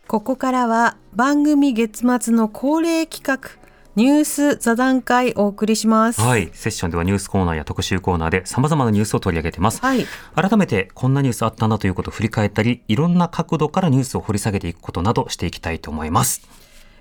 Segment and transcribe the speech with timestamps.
[0.07, 3.47] ここからは番組月末の恒例企画
[3.95, 6.19] ニュース座談会お送りします。
[6.19, 6.49] はい。
[6.51, 9.81] セッションではニュースコーナーや特集コーナーで様々なニュースを取り上げています。
[9.81, 10.03] はい
[10.33, 16.41] 改めてこんなニュースあったなということを振り返ったり、いろんな角度からニュースを掘り下げていくことなどしていきたいと思います。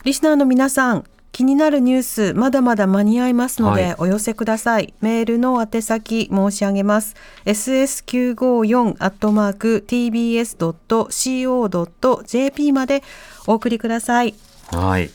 [0.04, 1.04] リスナーの皆さん、
[1.34, 4.94] 気になるニュースまだまだ間に合いますので、はいお寄せください。
[5.00, 7.16] メールの宛先申し上げます。
[7.44, 10.62] ss954 アットマーク tbs.co.jp
[12.72, 13.02] まで
[13.48, 14.34] お送りください。
[14.70, 15.10] はい。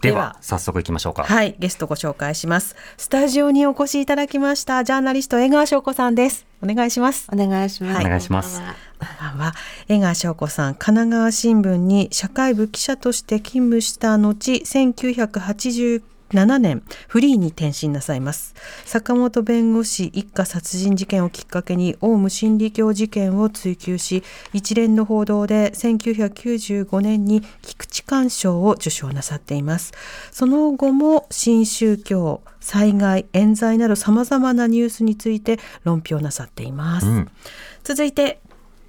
[0.00, 1.24] ではでは早速いきましょうか。
[1.24, 2.74] はい、ゲストご紹介します。
[2.96, 6.46] スタジオにお越しいただきましたジャーナリスト江川翔子さんです。
[6.62, 7.28] お願いします。
[7.30, 8.00] お願いします。
[8.00, 8.62] お願いします
[9.04, 9.54] は
[9.88, 16.02] 江川翔子さん神奈川新聞に社会部記者として勤務した後1987
[16.58, 18.54] 年フリーに転身なさいます。
[18.86, 24.22] 坂本弁護士一家殺人事件をきっかけにオウム真理教事件を追及し
[24.54, 29.92] 一連の報道で1995年に菊池寛賞を受賞なさっています。
[30.30, 37.28] その後も新宗教災害冤罪などさまざまなニュースについて論評なさっています、うん。
[37.84, 38.40] 続いて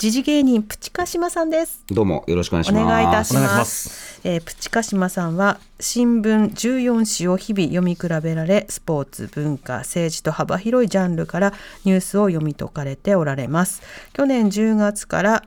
[0.04, 1.82] 時事芸人プチカシマさんです。
[1.88, 2.86] どうもよろしくお願いしおます。
[2.86, 4.20] 願いいたします。
[4.26, 11.54] えープチカシマさんは新聞14紙を日々読み比べられスポーツ文化政治と幅広いジャンルから
[11.86, 13.82] ニュースを読み解かれておられます。
[14.12, 15.46] 去年10月から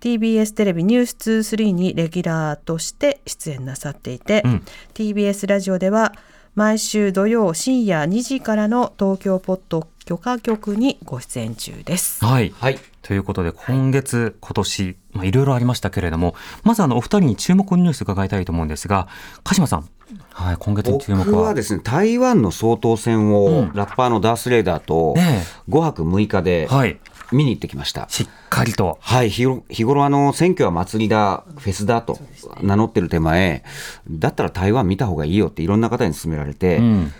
[0.00, 4.62] TBS テレビ「ニュース2 3にレギュラーとして出演なさっていて、うん。
[4.94, 6.14] TBS ラジオでは
[6.54, 12.22] 毎週土曜深夜2時からの東京ポッド許可局にご出演中です。
[12.22, 12.52] はい。
[12.58, 12.78] はい。
[13.00, 19.08] ということで、今月、今年、まあ、いろいろありましたけれども、まずあの、お二人に注目のニュース伺いたいと思うんですが、
[19.44, 19.88] 鹿島さん、
[20.34, 21.24] はい、今月の注目は？
[21.24, 27.00] 僕はですね、台湾の総統選を、うんラッパーのダース・レーダーとね5泊6日ではい。
[27.32, 28.06] 見に行ってきました。
[28.08, 28.98] しっかりと。
[29.00, 29.44] はい、日
[29.84, 32.18] 頃あの、選挙は祭りだ、フェスだと
[32.62, 33.64] 名乗ってる手前、
[34.10, 37.12] だったら台湾見た方がいいよっていろんな方に勧められて、うん。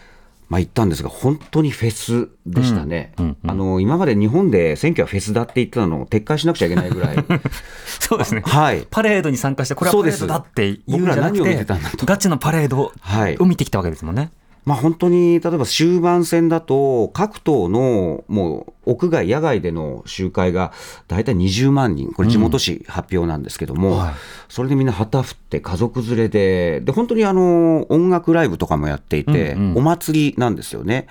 [0.53, 3.15] まあ行ったんですが、本当にフェスでしたね。
[3.17, 7.17] うんうんうんあの、今まで日本で選挙はフェスだって言ってたのを撤回しなくちゃいけないぐらい。
[7.99, 8.43] そうですね。
[8.45, 8.87] はい。
[8.91, 14.31] パレードに参加して、これはパレードだって言うんじゃなく僕ら何を見ててたんだとガチのパレードはいを見てきたわけですもんね。
[14.65, 20.73] まあ、本当に例えば終盤戦だと、各党のもう屋外、野外での集会が
[21.09, 24.15] 大体20万人、これ、地元紙発表なんですけども、はい。
[24.49, 29.79] それでみんな旗振って、家族連れで、で本当にあの音楽ライブとかもやっていて、うんうん。
[29.79, 31.09] お祭りなんですよね。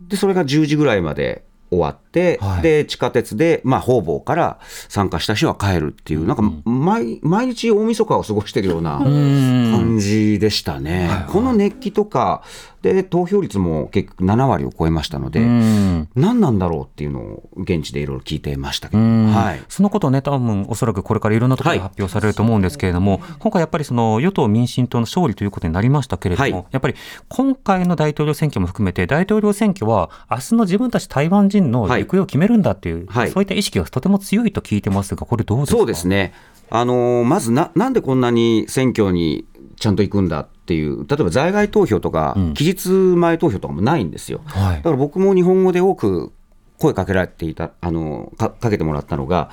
[0.00, 2.62] で、それが10時ぐらいまで終わって、はい。
[2.62, 8.96] で地下鉄で、まあ、方々から参加した人は帰るっていう、なんか毎毎日大晦日を過ごしてるような。
[8.96, 9.72] うん。
[9.72, 12.42] 感じでしたね、この熱気とか
[12.82, 16.08] で投票率も結局7割を超えましたので、うん。
[16.14, 19.26] 何なんだろうっていうのを現地でいろいろ聞いてましたけど、うん。
[19.32, 21.88] はい、そのことをね、多分おそらくこれからいろんなところではい。
[21.88, 26.66] 発表されると思うんですけれども、今回やっぱりその与党・民進党の勝利ということになりましたけれども、はい。
[26.72, 26.94] やっぱり
[27.28, 33.30] 今回の大統領選挙も含めて、大統領選挙は明日の自分たち台湾人の行方を決めるんだっていう、はい。
[33.30, 35.78] そういった意識がとても強いと聞いてますが、これどうですか？
[35.78, 36.32] そうですね、
[36.70, 39.46] あのーまずな、なんでこんなに選挙に
[39.76, 42.54] ちゃんと行くんだっていう、例えば在外投票とか、うん。
[42.54, 44.40] 期日前投票とかもないんですよ。
[44.46, 44.76] はい。
[44.76, 46.32] だから僕も日本語で多く
[46.78, 49.50] 声かけられていた、あのかかけてもらったのが、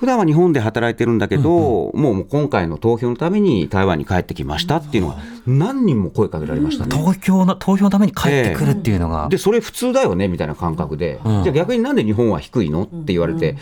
[0.00, 6.90] 普段は日本で働いてるんだけど、もうもう今回の投票のために台湾に帰ってきましたっていうのが、何人も声かけられましたね。
[6.90, 11.42] 投票の投票のために帰ってくるっていうのが、で、それ普通だよねみたいな感覚で、うん。
[11.42, 13.58] じゃあ逆になんで日本は低いのって言われて、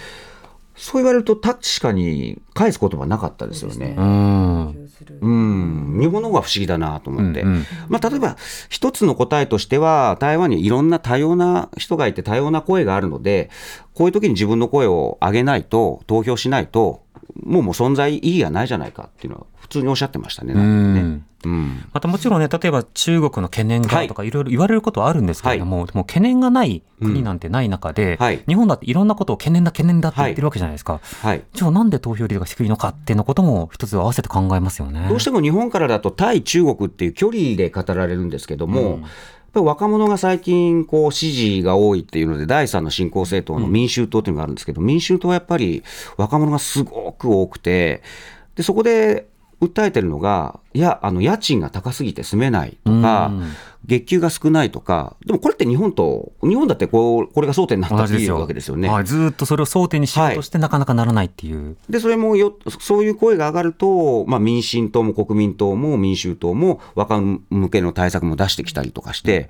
[0.77, 3.97] そう言われると確かに返す言葉なかったですよね。
[3.99, 4.88] うん
[5.21, 7.67] うん、日本の方が不思議だなと思って、うんうん。
[7.89, 8.37] まあ、例えば
[8.69, 13.51] 一つの答えとしては、台湾にいろんな多様な人がいて、多様な声があるので、
[13.95, 17.03] こういう時に自分の声を上げないと、投票しないと、
[17.43, 21.85] もうもう存在意義がないじゃないかっていうのは、普通におっしゃってましたね、なんかねうん。
[21.93, 24.31] またもちろんね、例えば中国の懸念がとかい。
[24.31, 28.43] ろいろ言われることはあるんですけれども、でも懸念がない国なんてない中で、はい。
[28.47, 31.01] 日本だっていろんなことを懸念だ懸念だって言ってるわけじゃないですか。
[31.23, 31.43] はい。
[31.53, 35.07] じゃあなんで投票率が低いのかっていうのことも一つ合わせて考えますよね。
[35.09, 39.05] どうしても日本からだと対中国っていう距離で語られるんですけども、うん。
[39.55, 45.83] 若者が最近こう支持が多いっていうので第三の新興政党の民衆党っていうのがあるんですけど、民衆党はやっぱり
[46.17, 48.03] 若者がすごく多くて
[48.55, 49.27] でそこで
[49.61, 53.33] 訴えてるのがいやあの家賃が高すぎて住めないとか、
[53.89, 58.89] 月給が少ないとか、でもこれって日本と、日本だってこうこれが争点になったっていうわけですよね。
[58.89, 61.77] はい、ずーっとそれを争点にしようとして、なかなかならないっていう。
[61.89, 69.49] で、それもよ、そういう声が上がると、まあ、民進党も国民党も民衆党も若向けの対策も出してきたりとかして、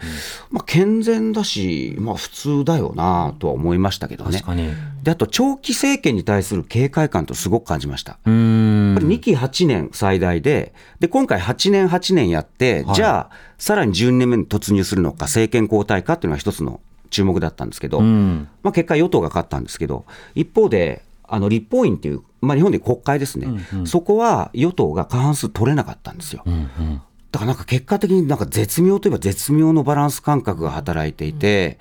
[0.51, 4.47] まあ、健全だし、まあ、普通だよなとは思いましたけどね確。
[4.47, 4.71] かに。
[5.09, 8.13] うで、あと、長期政権に対する警戒感とすごく感じました。
[8.13, 18.49] やっぱり2期8年最大で、で、今回8年8年やって、はいじゃあ、さらに12年目に突入するのか、政権交代かっていうのが一つの注目だったんですけど、うん。
[18.63, 26.43] まあ、結果、与党が勝ったんですけど、一方で、あの立法院っていう、まあ、日本で国会ですね、うんうんそこは与党が過半数取れなかったんですよ。
[26.47, 27.03] うんうん。
[27.31, 31.79] だからなんか結果的になんか絶妙といえば絶妙のバランス感覚が働いていて、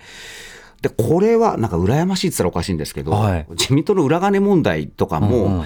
[0.82, 3.46] でこれはなんか羨ましいって言ったらおかしいんですけど、はい。
[3.52, 5.66] 自民党の裏金問題とかも、うんうん。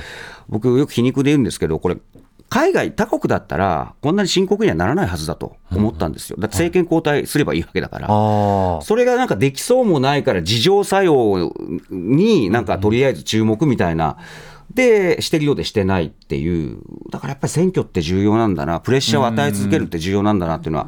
[0.50, 1.98] 僕、よく皮肉で言うんですけど、これ、
[2.50, 6.38] 海外、他国だったら、こんなに深刻にはならないはずだと思ったんですよ。
[6.38, 8.08] だって政権交代すればいいわけだから。
[8.10, 8.82] ああ。
[8.82, 11.54] それがなんかできそうもないから、自浄作用
[11.90, 14.18] になんかとりあえず注目みたいな、
[14.74, 16.80] で、してるようでしてないっていう、
[17.10, 20.88] だからやっぱり選挙って重要なんだな、プレッシャーを与え続けるって重要なんだなっていうのは、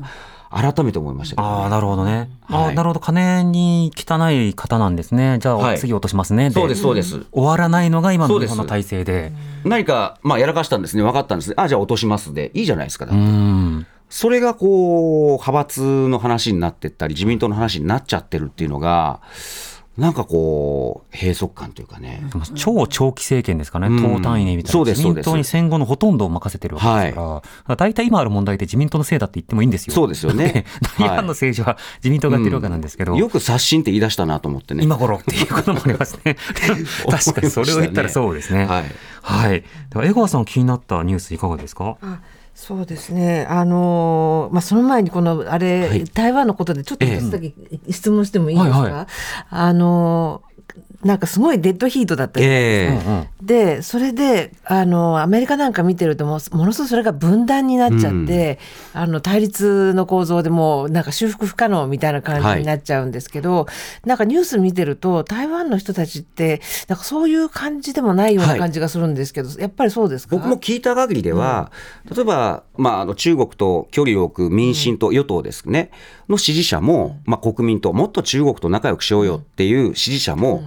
[0.53, 2.29] 改めて思いましたねああ、なるほどね。
[2.47, 2.99] あはいあ、なるほど。
[2.99, 5.39] 金に汚い方なんですね。
[5.39, 6.51] じゃあ、はい次落としますね。
[6.51, 7.25] そうです、そうです。
[7.31, 9.31] 終わらないのが今の日本の体制で。
[9.65, 13.87] 何か、まあ、やらかしたんですね、分かったんですね、あじゃあ落としますで、いいじゃないですか、だうってん。
[14.09, 19.21] それがこう、派閥の話になってったり、自民党の話になっちゃってるっていうのが、
[19.95, 22.23] なんかこう、閉塞感というかね。
[22.55, 29.93] 超長期政権ですからね、うん党単位で見たら、そうです自民党に戦後のほとんどを任せてるわけですから、だから大体今ある問題って自民党のせいだって言ってもいいんですよ。
[29.93, 30.65] そうですよね
[30.97, 34.83] 大半の政治は自民党がやってるわけなんですけど、よく刷新って言い出したなと思ってね。
[34.83, 36.37] 今頃っていうこともありますね。
[37.09, 38.65] 確かにそれを言ったらそうですね。
[38.65, 38.83] はい。
[39.21, 39.63] はい。
[39.91, 41.97] では江川さん気になったニュースいかがですか？
[42.55, 46.03] あそうですね、あのーまあ、その前にこのあれ、はい。
[46.05, 47.15] 台湾のことでちょっとええ。
[47.17, 47.53] 一つだけ
[47.89, 49.07] 質問してもいいですか、はいは
[49.49, 50.52] あのー
[51.03, 52.39] なんかすごいデッドヒートだった。
[52.39, 53.01] り、ええ。
[53.05, 53.27] うんうん。
[53.41, 58.59] でそれであのアメリカなんか見てるともうものすごくそれが分断になっちゃって、
[58.93, 63.67] あの対立の構造でもうなんか修復不可能みたいな感じになっちゃうんですけど、
[64.05, 70.37] なんかニュース見てると台湾の人たちってなんかそういう感じでもないような感じがするんですけど、やっぱりそうですか？
[70.37, 71.71] 僕も聞いた限りでは、
[72.09, 75.91] 例えば、まあ、あの中国と距離を置く民進党、与党ですね、
[76.29, 80.63] の支持者も、まあ、国民党、もっと中国と仲良くしようよっていう支持者も、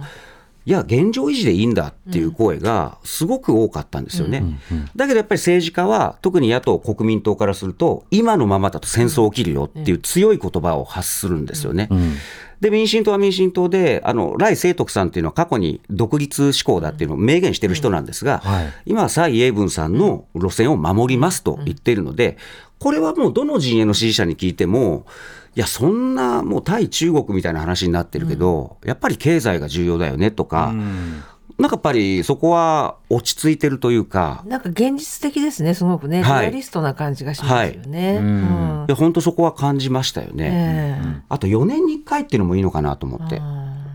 [0.67, 4.43] いや、現状維持でいいんだっていう声がすごく多かったんですよね。
[4.97, 11.87] だけどやっぱり政治家は、特に野党・国民党からすると、今のままだと戦争起きるよっていう強い言葉を発するんですよね。
[12.59, 18.73] で、民進党は民進党で、あの、来清徳さんっていうのは過去に独立志向だっていうのを明言してる人なんですが、はい。
[18.87, 22.35] 今は蔡英文さんの路線を守りますと言っているので、
[22.79, 25.05] これはもうどの陣営の支持者に聞いても、
[25.57, 36.41] いや、そんなもう対中国みたいな話になってるけど、やっぱり経済が重要だよねとか、なんかやっぱりそこは落ち着いてるというか、なんか現実的ですね、すごくね、はい。
[36.41, 38.13] リアリストな感じがしますよね。
[38.13, 38.17] はい。
[38.17, 38.85] うん。
[38.87, 40.99] いや本当そこは感じましたよね。
[41.01, 41.21] ええ。
[41.27, 43.41] あと4年に1回っていうのもいいのかなと思って。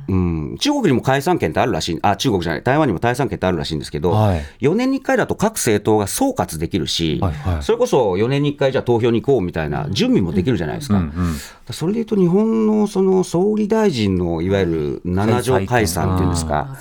[0.09, 4.43] うん、中国にも解散権ってあるらしい、あ、中国じゃない、台湾にも解散権ってあるらしいんですけど、はい。
[4.61, 7.63] 4年に1回だと各政党が総括できるし、はいはい。
[7.63, 10.97] それこそ4年に1回じゃあ投票に行こうみたいな準備もできるじゃないですか。
[10.97, 11.13] うんうん
[11.71, 16.77] それでいうと日本のその総理大臣のいわゆる7条解散っていうんですか、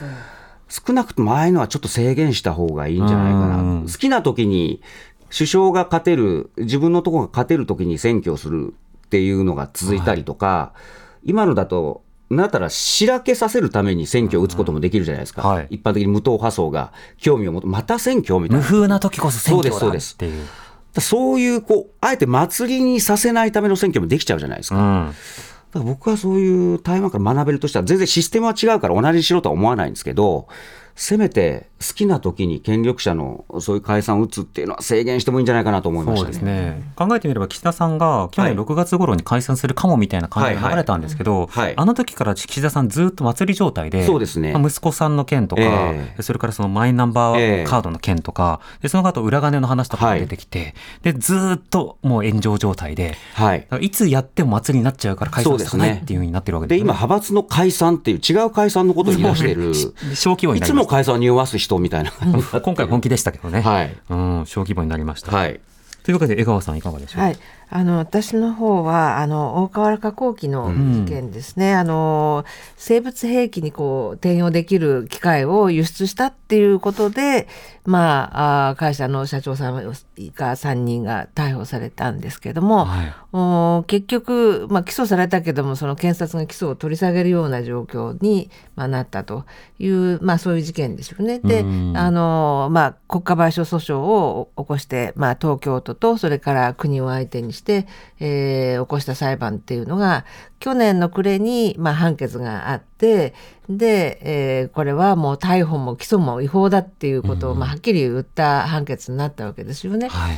[0.68, 3.56] 少なくともああいうのはちょっと制限した方がいいんじゃないかな。
[3.58, 4.82] うん好きな時に
[5.32, 8.74] 首相が勝てる、自分のところが勝てる時に選挙をする
[9.06, 10.74] っていうのが続いたりとか、
[11.24, 12.04] 今のだと、
[12.36, 15.48] なったらしらけさせるために選挙を打つこともできるじゃないですか。
[15.48, 18.64] はい一般的に無党派層が興味を持って、また選挙みたいな。
[18.64, 20.48] 無風な時こそ選挙だそうですっていう。
[21.00, 24.76] そういう、こう、あえて祭りにさせないための選挙もできちゃうじゃないですか。
[24.76, 25.08] うん。
[25.08, 30.48] だから僕はそういう台湾から学べるとしたら、全然システムは違うから同じにしろとは思わないんですけど、
[30.96, 36.34] せめて好きな時に権力者のそういう解散を打つっていうのは制限してもいいんじゃないかなと思いましそうたね。
[36.34, 36.92] ですね。
[36.96, 38.66] 考えてみれば岸田さんが去年はい。
[38.66, 41.66] 6月頃に解散するかもみたいな感じが流れたんですけど、はい。
[41.66, 44.54] はいあの時から岸田さんずっと祭り状態で、そうですね。
[44.54, 46.22] まあ息子さんの件とか、ええ。
[46.22, 53.68] それからそのマイナンバーカードの件とか、でその後裏金の話とかが出てきて、でずっともう炎上状態で、はい。
[53.82, 56.92] いつやっても祭りになっちゃうから解散しかないっていうふうになってるわけで、ですよね。
[56.92, 59.74] 今、派閥の解散っていう違う解散のことを言い出してる。
[60.16, 60.62] 小規模にい。
[60.62, 62.12] つも解散を匂わす人みたいな
[62.62, 63.62] 今回本気でしたけどね。
[63.62, 63.98] はい。
[64.10, 65.36] うん、小規模になりました。
[65.36, 65.60] はい。
[66.04, 67.16] というわけで江川さんいかがでしょう？
[67.18, 67.22] か。
[67.24, 67.38] はい、
[67.70, 72.44] あの私の方はあの大河原化工機の事件ですね、あの
[72.76, 77.48] 生物兵器にこう転用できる機械を輸出したっていうことで、
[77.86, 83.14] まあ、あ会社の社長さんが3人が逮捕されたんですけども、はい。
[83.34, 89.46] お結局、まあ、起訴されたけどもその検察が起訴を取り下げるような状況に、まあ、なったと
[89.80, 91.40] いう、まあ、そういう事件ですよね。
[91.40, 91.98] でうん。
[91.98, 97.88] あの、まあ、国家賠償訴訟を起こして、まあ、東京都とそれから国を相手にして、
[98.20, 100.26] えー起こした裁判っていうのが
[100.60, 103.34] 去年の暮れに、まあ、判決があって
[103.70, 110.08] で、えーこれはもう逮捕も起訴も違法だっていうことを、まあ、はっきり言った判決になったわけですよね。
[110.08, 110.38] はい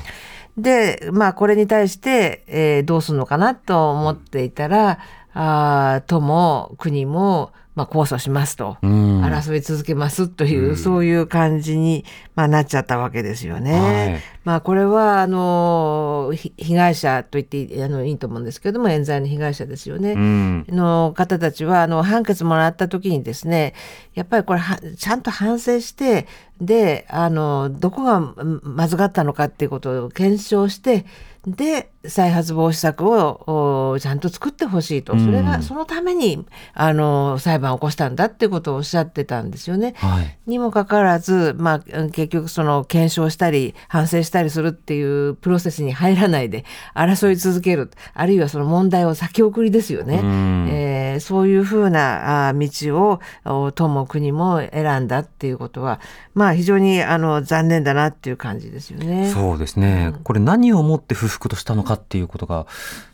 [0.58, 5.00] で、まあ、これに対して、えーどうするのかなと思っていたら、
[5.34, 9.22] あー都も国も、まあ、控訴しますと、うん。
[9.24, 13.72] 争い続けますという、そういう感じに、まあ、なっちゃったわけですよね。
[13.80, 14.22] はい。
[14.44, 20.14] まあ、これは、あの、ひ被害者と言っていいあのいいと思うんですけども、冤罪の被害者ですよね。
[20.14, 20.66] うん。
[20.70, 23.74] の方たちはあの判決もらった時にですね
[24.14, 26.28] やっぱりこれはちゃんと反省して
[26.62, 31.06] であのどこがうんまずかったのかっていうことを検証して
[31.46, 39.94] で再発防止策をおちゃんと作ってほしいとそれうんがそのためにあの裁判を起こしたんだってことをおっしゃってたんですよね。
[39.98, 50.20] はいにもかかわらず、まあ、うん結局その検証したり反省したりするっていうプロセスに入らないで争い続けるあるいはその問題を先送りですよね。
[50.22, 56.00] うんえーそういうふうな道をお都も国も選んだっていうことは
[56.34, 59.30] まあ非常にあの残念だなっていう感じですよね。
[59.30, 62.66] そうですね、これ何をもって不服としたのかっていうことが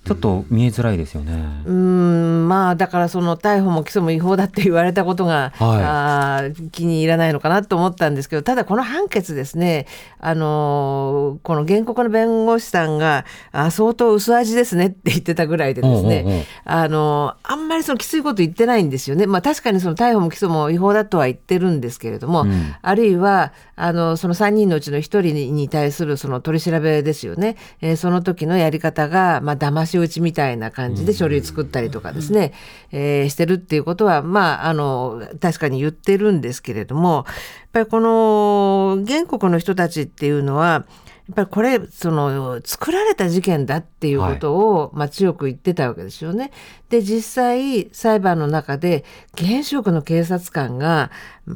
[0.05, 1.33] ちょっと見えづらいですよね。
[1.65, 2.47] うーん。
[2.47, 5.83] まあだからその逮捕も起訴も違法だって言われたことが、はい。
[5.83, 9.85] あー気に入らないのかなと思ったんですけどただこの判決ですね
[10.19, 19.25] あのーこの原告の弁護士さんがあ相当薄味ですねって言ってたぐらいでですねおうおうおうあのあんまりそのきついこと言ってないんですよね。
[19.27, 22.75] まあ確かにその逮捕も起訴も違法だとは言ってるんですけれども、うん。
[22.81, 32.53] あるいはあのその3人のうちの1人に対するその取り調べですよね、えーその時のやり方が、まあ騙し討ちみたいな感じで書類作ったりとかですね、
[32.91, 37.25] えーしてるっていうことは、まあ、あの確かに言ってるんですけれどもやっ
[37.71, 40.85] ぱりこの原告の人たちっていうのは
[41.29, 46.51] やっぱりこれその作られた事件だっていうことを、まあ、強く言ってたわけですよね。
[46.89, 51.11] で実際裁判の中で現職の警察官が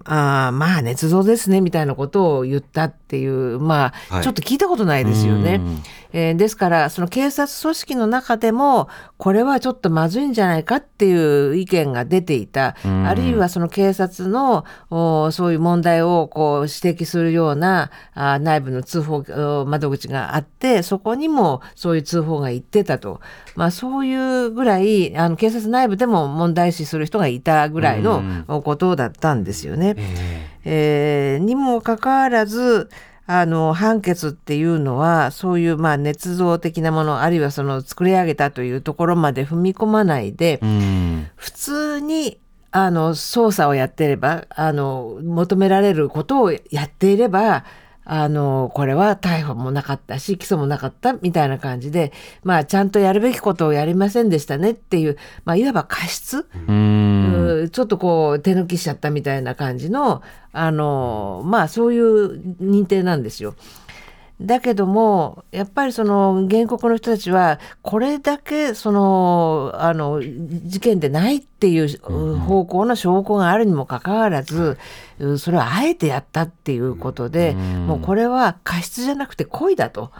[0.06, 4.24] あーまあ捏造ですねみたいなことを言ったっていうまあ、はい。
[4.24, 5.62] ちょっと聞いたことないですよね。
[6.14, 13.08] えーですからその警察組織の中でもこれはちょっとまずいんじゃないかっていう意見が出ていた、うん。
[13.08, 19.24] あるいはその警察のおそういう問題をこう指摘するようなあ内部の通報
[19.62, 23.20] お窓口があってそこにもそういう通報が行ってたと、
[23.56, 29.96] まあ、そういうぐらいあの警察内部でも問題視する人がいたぐらいのおことだったんですよね。
[30.66, 32.90] えーにもかかわらず
[33.26, 41.28] あの判決っていうのはそういうまあ捏造的なものあるいはその作り上げたというところまで踏み込まないで、うん。
[41.36, 42.40] 普通に
[42.72, 47.66] あの捜査をやっていればあの求められることをやっていれば
[48.06, 52.12] あのこれは逮捕もなかったし起訴もなかったみたいな感じで、
[52.44, 63.56] まあ、ちゃんとやるべきことをやりませんでしたねっていう、まあ、いわば過失、うんうちょっとこう手抜きしちゃったみたいな感じのあのまあそういう認定なんですよ。
[64.44, 74.78] だけどもやっぱりその原告の人たちはこれだけそのあの事件でないっていうう方向の証拠があるにもかかわらず、
[75.20, 80.12] うそれをあえてやったっていうことで、うんもうこれは過失じゃなくて故意だと。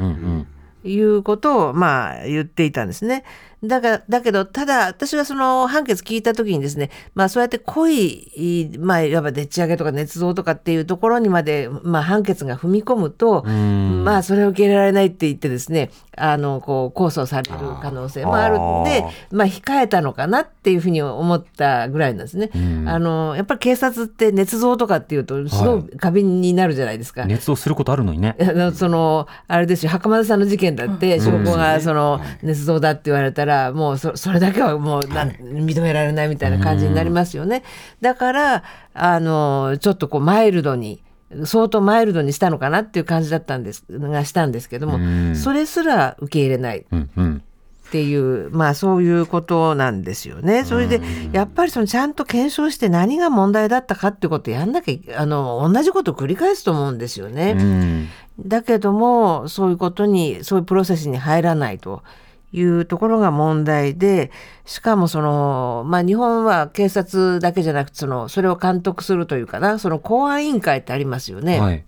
[0.86, 3.24] いうことをまあ言っていたんですね。
[3.64, 14.04] だがだけどただ私はその判決聞いた時にですねまあそうやって濃いまあいわばでっち上げとか捏造とかっていうところにまでまあ判決が踏み込むと、うん。
[14.04, 19.12] まあそれを受け入れられないって言ってですねあのこう控訴される可能性もあるんであー。
[19.32, 22.50] まあ控えたのかなっていうふうに思ったぐらいなんですね。
[22.54, 22.90] うん。
[22.90, 27.26] あのやっぱり警察って捏造とかっていうとすごい過敏になるじゃないですか。
[27.26, 28.36] 熱をすることあるのにね。
[28.76, 37.64] そのあれですよ袴田さんの事件だって証拠がその捏造だって言われたらもうそそれだけはもうなん認められないみたいな感じになりますよね。
[38.02, 41.04] だからあのちょっとこうマイルドに
[41.46, 45.36] 相当マイルドにしたのかなっていう感じだったんですがしたんですけどもうん。
[45.36, 46.86] それすら受け入れない。
[46.92, 47.44] うんうん。
[47.88, 50.64] っていうまあそういうことなんですよね。
[50.64, 51.00] それで
[51.32, 57.56] やっぱりそのちゃんと検証して何が問題だったかってことをやんなきゃあの同じことを繰り返すと思うんですよね。
[57.56, 58.08] うん。
[58.40, 62.02] だけどもそういうことにそういうプロセスに入らないと
[62.54, 64.32] いうところが問題で、
[64.64, 71.60] しかもその、まあ日本は警察だけじゃなくて、その、それを監督するというかな、その公安委員会ってありますよね。
[71.60, 71.84] はい。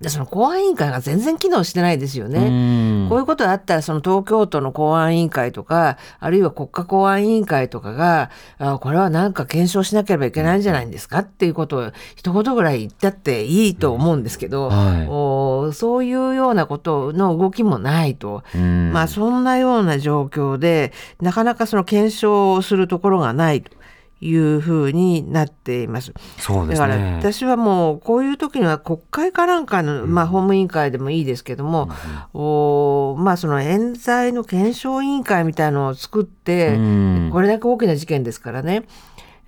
[0.00, 2.38] で、その公安委員会が全然機能してないですようね。
[2.38, 3.08] ーん。
[3.08, 11.20] こういうことがあったら、その東京都の公安委員会とか、あるいは国家公安委員会とかが、あこれはなんか検証しなければいけないんじゃないんですか？
[11.20, 15.06] っていうことを一言ぐらい言ったっていいと思うんですけど、はい。
[15.08, 18.44] おそういうようなことの動きもないと。
[18.54, 18.92] うん。
[18.92, 23.76] まあそんなような状況で、なかなかその検証をするところがないと
[24.20, 26.12] いうふうになっています。
[26.38, 27.16] そうでだからすね。
[27.18, 31.88] 私はもうこういう時には国会かなんかの、まあ、法務委員会でもいいですけども、
[32.34, 38.84] おまあその冤罪の検証委員会みたいのを作って、うんこれだけ大きな事件ですからね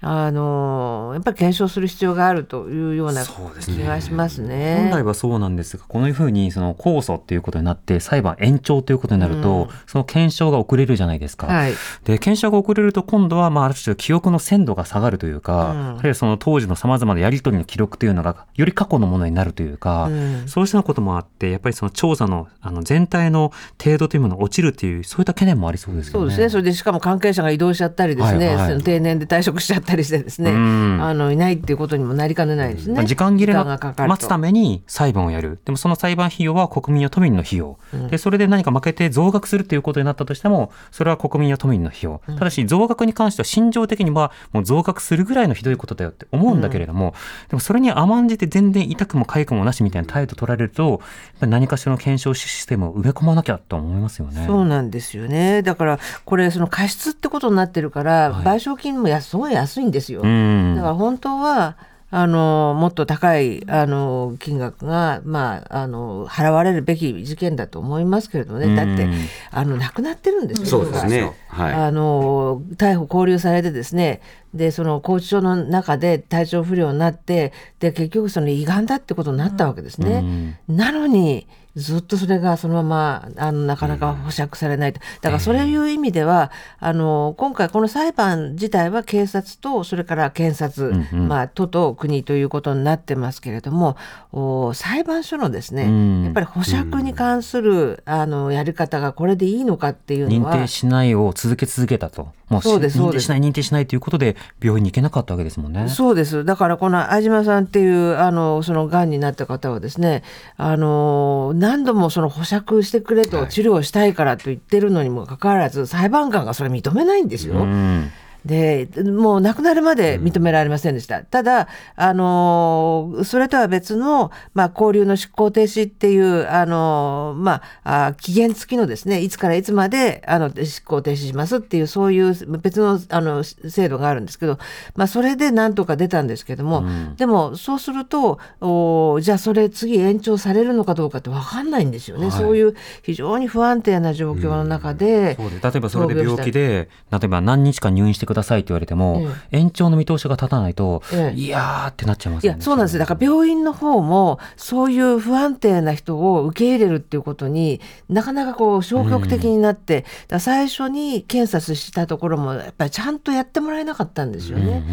[0.02, 4.90] あのやっぱり検証する必要があるというようなそうですね気がします本ね。
[4.90, 11.47] 来はそうなんですが、このふうにその控訴っていうことになって、裁判延長ということになると、その検証が遅れるじゃないですか。
[11.47, 11.73] はい、
[12.04, 23.52] で、検証が遅れると、今度は、まあ、ある種、記憶の鮮度が下がるというか、うんあるいはその当時の様々なやり取りの記録というのが、より過去のものになるというか、うんそうしたこともあって、やっぱりその調査のあの全体の
[23.83, 26.12] 程度というものが落ちるという、そういった懸念もありそうですよね。
[26.12, 26.49] そうですね。
[26.49, 33.04] それでしかも関係者が移動しちゃったりですね、はいはいその定年で退職しちゃったりしてですね、うんあのいないっていうことにもなりかねないですね。
[33.04, 35.61] 時間切れがかかると待つために裁判をやる。
[35.64, 37.78] でもその裁判費用は国民や都民の費用。
[38.11, 42.20] で、それで何か負けて増額するということになったとしても、それは国民や都民の費用。
[42.26, 47.14] ただし増額に関しては心情的にはもう増額するぐらいのひどいことだよって思うんだけれども、
[47.49, 51.00] でもそれに甘んじて全然痛くも痒くもなしみたいな態度取られると、
[51.40, 54.44] 何かしらの検証システムを埋め込まなきゃと思いますよね。
[54.47, 55.62] そうなんですよね。
[55.62, 60.22] だからこれその過失ってことになってるから、はい賠償金もやすごい安いんですよ。
[60.22, 60.75] うん。
[60.76, 61.76] だから本当は
[62.12, 69.14] あのもっと高いあの金額が、まあ、あの払われるべき事件だと思いますけれどもね、だってうん
[69.52, 71.32] あの亡くなってるんですよそうですね。
[71.49, 71.72] はい。
[71.72, 74.20] あの逮捕拘留されてですね
[74.52, 80.58] でその拘置所の中で体調不良になってで結局その胃がんだってことになったわけですね。
[80.66, 81.46] なのに
[81.80, 85.00] ずっとそれがそのままあのなかなか保釈されないと。
[85.22, 91.28] だからそういう意味では、あの今回この裁判自体は警察とそれから検察、うんうん。
[91.28, 93.96] まあ、都と国ということになってますけれども
[94.32, 96.25] お裁判所のですね、うん。
[96.25, 102.28] やっぱり保釈に関する、あのやり方がこれでいいのかっていうの認は定しないを続け続けたと。
[102.50, 105.89] もうそうですそうです認定しない認定しないということで病院に行けなかったわけですもんね。
[105.89, 106.45] そうです。
[106.45, 110.25] だからこの相島さんっていうあのその癌になった方はですね、
[110.56, 117.54] あの何度もその保釈してくれと治療したいからと言ってるのにもかかわらず裁判官がそれ認めないんですよ。
[117.54, 118.10] うん
[118.44, 121.22] でもう亡くなるまで認められませんでした。
[121.22, 134.58] ただ、あのーそれとは別の、まあ、交流の執行停止っていう、あのーまあ、あ期限付きのですね、いつからいつまであの執行停止しますっていう、そういう別のあの制度があるんですけど、
[134.96, 136.84] まあ、それでなんとか出たんですけども、
[137.16, 142.28] でもそうすると、おじゃあそれ次延長されるのかどうかって分かんないんですよね。
[142.28, 142.38] はい。
[142.38, 145.62] そういう非常に不安定な状況の中で、そうです。
[145.62, 151.40] 例えばそれで病気で、例えば何日間入院してくださいって言われても、延長の見通しが立たないと、ええ。
[151.40, 152.58] いやーってなっちゃいますよね。
[152.58, 152.95] いやそうなんです。
[152.95, 164.84] よだから病院の方もそういう不安定な人を受け入れるっていうことになかなかこう消極的になって、だから最初に検査したところもやっぱりちゃんとやってもらえなかったんですよね。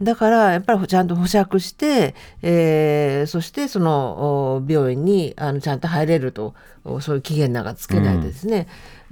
[0.00, 8.66] だからやっぱりちゃんと保釈して、えーそしてそのお病院にあのちゃんと入れるとおそういう期限なんかつけないでですね、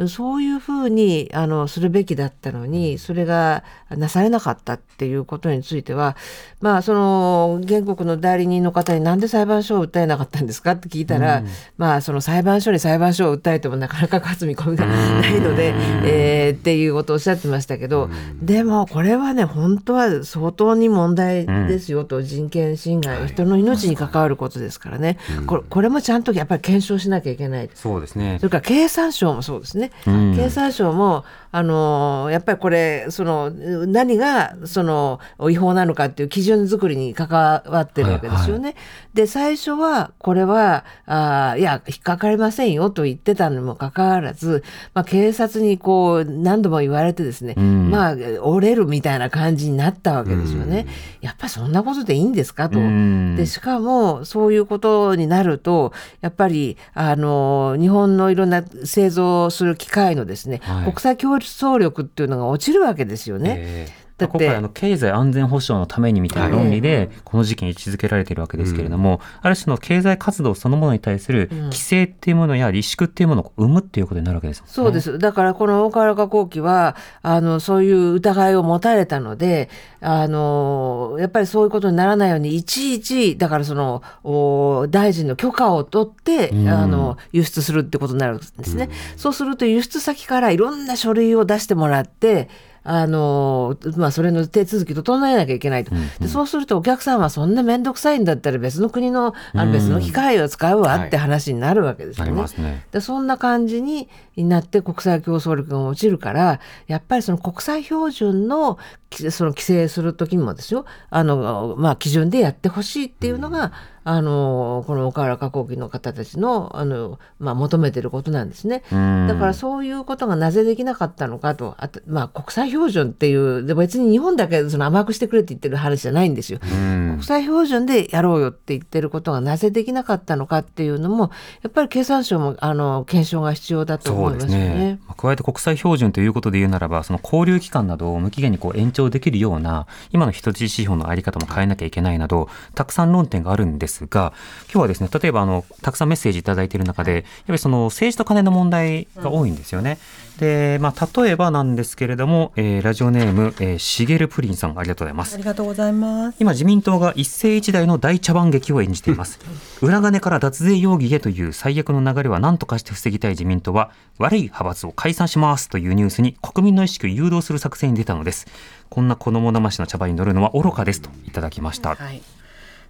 [0.08, 6.16] そういうふうにあのするべきだったのにそれがなされなかったっていうことについては
[6.60, 11.42] まあその原告の代理人の方になんで裁判所を訴えなかったんですかって聞いたら、
[11.76, 15.74] まあその裁判所に裁判所を訴えてもなかなか勝つ見込みがないので、
[16.04, 18.10] えーっていうことをおっしゃってましたけど、
[18.42, 27.70] でもこれはね本当は相当に問題ですよと、人権侵害、人の命に関わることですからね、これこれもちゃんとやっぱり検証しなきゃいけない。
[27.74, 28.38] そうですね。
[28.40, 28.46] そ。
[28.46, 29.89] れから経産省もそうですね。
[30.06, 35.18] うん経産省もあのやっぱりこれその何がその
[35.50, 38.76] 違法なのかっていう基準作りに関わってるわけですよね。
[39.14, 44.62] で最初はこれはあいや引っかかりませんよと言ってたにもかかわらず、
[44.94, 50.86] まあ、警察にこう何度も言われてですね、んまあ折れるみたいな感じになったわけですよね。
[51.20, 52.78] やっぱりそんなことでいいんですかと。
[52.78, 63.56] うんでしかもそういうことになるとやっぱりあの日本のいろんな製造する機械のですね、はい国際競争力っていうのが落ちるわけですよね。
[63.58, 63.88] え
[64.20, 74.66] だ今回あの経済安全保障のためにみたいな論理でこの時期に位置づけられているわけですけれども、ある種の経済活動そのものに対する規制っていうものや萎縮っていうものを生むっていうことになるわけですね。
[74.68, 75.18] そうです。
[75.18, 79.68] だからこの大河原化工機は、あの、そういう疑いを持たれたので、
[80.00, 88.88] あの、やっぱりそういうことにならないように、いちいち、だからその、お大臣の許可を取って、うんあの、輸出するってことになるんですね。
[89.16, 92.48] そうすると輸出先からいろんな書類を出してもらって、
[92.82, 102.36] あのまあ、それの手続き整えなきゃいけないと、でそうするとお客さんはそんな面倒くさいんだったら別の国のあの別の機械を使うわって話になるわけですなよね。
[102.36, 102.86] りますね。
[102.90, 108.78] でそんな感じになって国際競争力が落ちるからやっぱりその国際標準の
[109.10, 110.86] きその規制する時にもですよ。
[111.10, 113.72] あの、まあ、基準でやってほしいっていうのが、
[114.04, 118.82] あのこの岡原加工機の方たちのあの、まあ、求めてることなんですね。
[118.92, 126.58] うんだからそういうことがなぜできなかったのかとあと、まあ、国際標準っていうで別に日本だけその甘くしてくれって言ってる話じゃないんですよ。
[126.62, 131.30] うん国際標準でやろうよって言ってることがなぜできなかったのかっていうのも
[131.62, 135.00] やっぱり経産省もあの検証が必要だとそ思いますねよね。
[135.06, 144.32] まあ加えて国際標準ということで言うならばその交流期間などを無期限にこう延長できるような今の人質指標のあり方も変えなきゃいけないなどたくさん論点があるんですが
[144.64, 149.98] 今日はですね例えばあのたくさんメッセージいただいている中でやっぱりその政治と金の問題が多いんですよね。
[150.38, 155.36] でまあ、例えばなんですけれども、えーラジオネーム、えー、しげるプリンさんありがとうございますあ。
[155.36, 156.36] りがとうございます。
[156.40, 159.38] 今自民党が一世一代の大茶番劇を演じています
[159.82, 168.46] 裏金から脱税容疑へという最悪の流れは何とかして防ぎたい自民党は悪い派閥を解散しますというニュースに国民の意識を誘導する作戦に出たのです
[168.88, 172.22] こんな子供騙しの茶番に乗るのは愚かですといただきました、はい。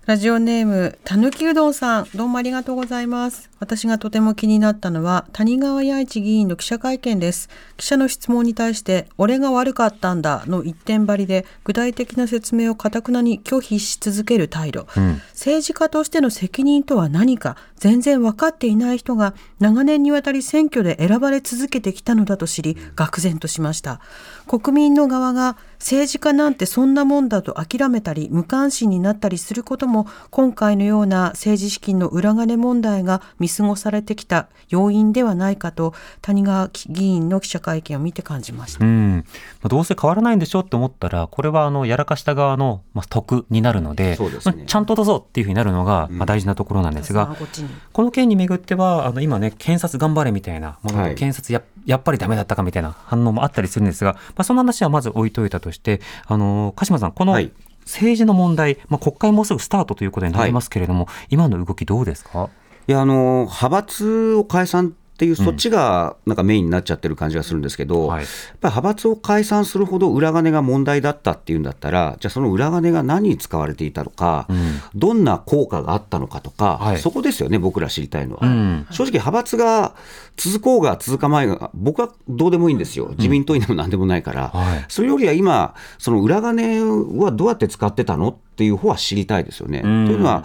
[0.06, 3.50] ラジオネームたぬきうどんさんどうもありがとうございます。
[3.60, 7.50] 私がとても気になったのは谷川弥一議員の記者会見です。
[7.76, 15.20] 記者の質問に対して俺が悪かったんだの一点張りで具体的な説明をかたくなに拒否し続ける態度、うん。
[15.32, 24.00] 政治家としての責任とは何か全然分かっていない人が長年にわたり選挙で選ばれ続けてきたのだと知り愕然としました。
[24.48, 38.84] 国民の側が政治家なんてそんなもんだと諦めたり無関心になったりすることも今回のような政治資金の裏金問題が見過ごされてきた要因ではないかと谷川議員の記者会見を見て感じました。
[38.84, 39.16] うん。
[39.16, 39.22] ま
[39.64, 44.18] あどうせ変わらないんでしょって思ったらこれはあのやらかした側のまあ得になるのでね。
[44.44, 47.46] まあちゃんとどうぞっていうふうになるのがまあ大事なところなんですが、さあ
[47.92, 51.14] この件にめぐっては、あの今ね、検察頑張れみたいなものと、はい。
[51.14, 57.52] 検察ややっぱりダメだったかみたいな反応もあったりするんですが、まあ、その話はまず置いといたとして、あの鹿島さん、このはい。
[57.86, 62.48] 政治の問題、まあ、国会もうすぐスタートということになりますけれども、今の動きどうですか？
[62.86, 68.22] いやあの派閥を解散っていう、そっちがなんかメインになっちゃってる感じがするんですけど、はい。
[68.22, 68.28] やっ
[68.60, 74.80] ぱり派閥を解散するほど裏金が問題だったっていうんだったら、じゃあ、その裏金が何に使われていたのか、ん。
[74.94, 76.98] どんな効果があったのかとか、はい。
[76.98, 78.46] そこですよね、僕ら知りたいのは。
[78.46, 78.86] うん。
[78.90, 79.94] 正直、派閥が
[80.40, 84.84] 続こうが続かまいが、僕はどうでもいいんですよ、自民党にでもなんでもないから、はい。
[84.88, 86.80] それよりは今、その裏金
[87.18, 89.82] はどうやって使ってたのっていう方は知りたいですよね。
[89.84, 90.06] うん。
[90.06, 90.44] というのは、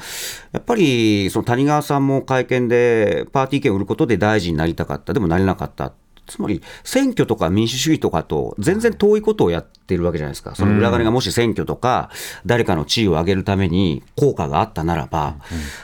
[0.52, 5.94] やっぱりその谷川さんも会見で、パーティー券を売ることで大臣になりたかった、でもなれなかった。
[6.28, 12.10] つまり選挙とか民主主義とかと全然遠いことをやってるわけじゃないですか、その裏金がもし選挙とか、
[12.46, 15.36] 誰かの地位を上げるために効果があったならば、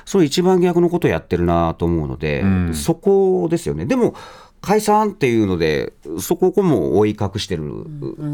[0.05, 2.73] それ一番逆のことをやってるなと思うので、ん。
[2.73, 3.85] そこですよね。
[3.85, 4.15] でも
[4.61, 7.85] 解散っていうので、そこも覆い隠してる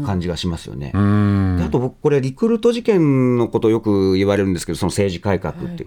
[0.04, 0.92] 感じがしますよね。
[0.94, 5.86] あと僕、これ、リクルート事件のことをよく言われるんですけど、その政治改革って、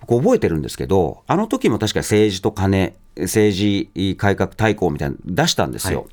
[0.00, 6.06] 僕、覚えてるんですけど、あの時も確か政治と金、政治改革大綱みたいなの出したんですよ。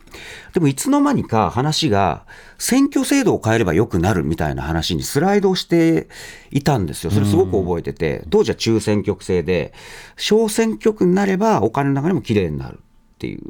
[0.54, 2.26] でも、いつの間にか話が、
[2.58, 6.08] 選挙制度を変えればよくなるみたいな話にスライドして
[6.52, 7.12] いたんですよ。
[7.12, 9.74] それすごく覚えてて、当時は中選挙区制で、
[10.18, 12.80] 小選挙区になればお金の流れもきれいになる。
[13.18, 13.42] っていう。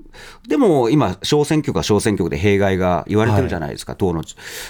[0.48, 3.96] でも今、小選挙区は小選挙区で弊害が言われてるじゃないですか。
[3.96, 4.24] 党の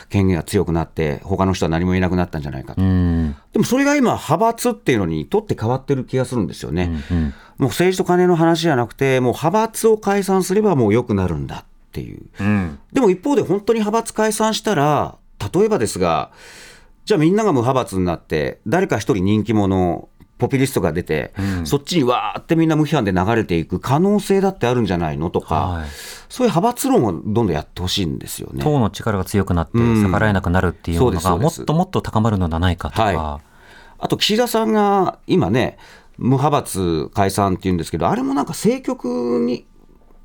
[0.10, 2.81] 権限が強くなって、他の人は何も言えなくなったんじゃないかと。
[2.81, 6.91] うんでもそれが今、派閥っていうのにとって変わってる気がするんですよね。
[7.12, 12.21] うんもう政治と金の話じゃなくて、もう派閥を解散すればもう良くなるんだっていう。
[12.39, 15.15] うんでも一方で本当に派閥解散したら、
[15.53, 16.31] 例えばですが、
[17.05, 25.88] じゃあみんなが無派閥になって、誰か一人人気者、ポピュリストが出て、そっちにわーってみんな無批判で流れていく可能性だってあるんじゃないのとか、はい。
[26.30, 28.63] そういう派閥論をどんどんやってほしいんですよね。
[28.63, 30.04] 党の力が強くなってうん。
[30.04, 31.58] 逆らえなくなるっていうものそうですそうです。
[31.60, 33.41] がもっともっと高まるのではないかとか、は
[34.00, 35.78] あと岸田さんが今ね、
[36.17, 39.65] 無派閥解散っていうんですけど、あれもなんか政局に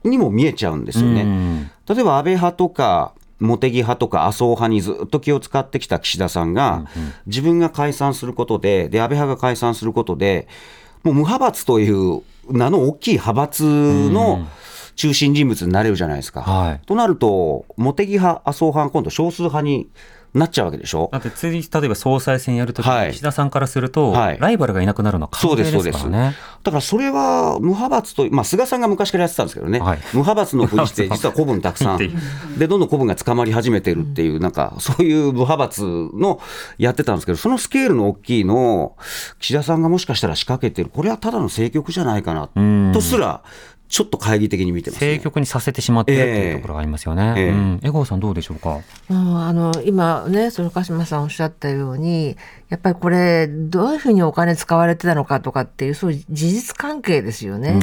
[0.04, 1.22] にも見えちゃうんですよね。
[1.22, 1.70] うん。
[1.88, 6.86] 例えば安倍派とか、茂木派とか麻生派にずっと気を使ってきた岸田さんが、
[7.26, 10.48] 自分が解散することで、で安倍派が解散することで、
[11.02, 14.46] もう無派閥という名の大きい派閥の
[14.94, 16.42] 中心人物になれるじゃないですか。
[16.42, 16.80] はい。
[16.86, 19.88] となると、茂木派、麻生派が今度、少数派に
[20.34, 21.10] なっちゃうわけでしょ？
[21.12, 23.06] だって次、例えば総裁選やるときはい。
[23.08, 24.38] に、岸田さんからすると、はい。
[24.40, 26.04] ライバルがいなくなるのはそうで、確定でそうですす。
[26.06, 26.34] からね。
[26.62, 29.98] だからそれは無派閥と、まあ、菅さんが昔からやってたんですけどね、はい。
[30.12, 31.98] 無派閥のふりして、 実は古文たくさん、
[32.58, 36.40] で、どんどん古文が捕まり始めてるっていう、なんか、そういう無派閥の
[36.78, 38.96] やってたんですけど、そのスケールの大きいのを、
[39.38, 42.90] 岸田さんがもしかしたら仕掛けてる、これはただの政局じゃないかなうん。
[42.94, 43.42] とすら、
[43.92, 45.06] ちょっと懐疑的に見てます、ね。
[45.06, 47.34] 政局にさせてしまっているっていうところがありますよね。
[47.36, 48.80] ええうん江郷さんどうでしょうか？
[49.10, 52.38] うんあの今ね、その鹿島さんおっしゃったように、
[52.72, 57.74] やっぱりこれ、どういうふうにお金使われてたのかとかっていう、そういう事実関係ですよね。
[57.74, 57.82] はい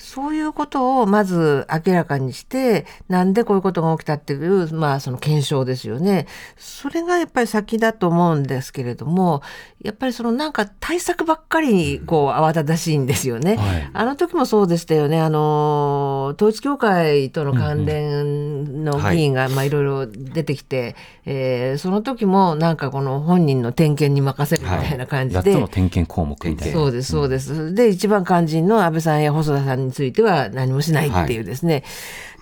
[0.00, 6.26] そういうことをまず明らかにして、なんでこういうことが起きたっていう、まあその検証ですよね。
[6.56, 9.42] それがやっぱり先だと思うんですけれども、
[9.84, 13.56] やっぱりそのなんか対策ばっかりにこう慌ただしいんですよね。
[13.56, 15.20] はいあの時もそうでしたよね。
[15.20, 26.74] あの、統一教会との関連の議員が、まあいろいろ出てきて、えーその時もなんかこの本人の点検に任せるみたいな感じ8で、つの点検項目みたいな。
[26.74, 27.74] そうです、そうです。
[27.74, 31.84] で、一番肝心の安倍さんや細田さんについては何もしないっていうですね。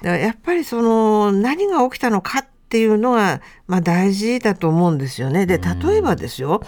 [0.02, 5.46] だからやっぱりその、何が起きたのかっていうのが、まあ大事だと思うんですよね。
[5.46, 6.62] で、例えばですよ、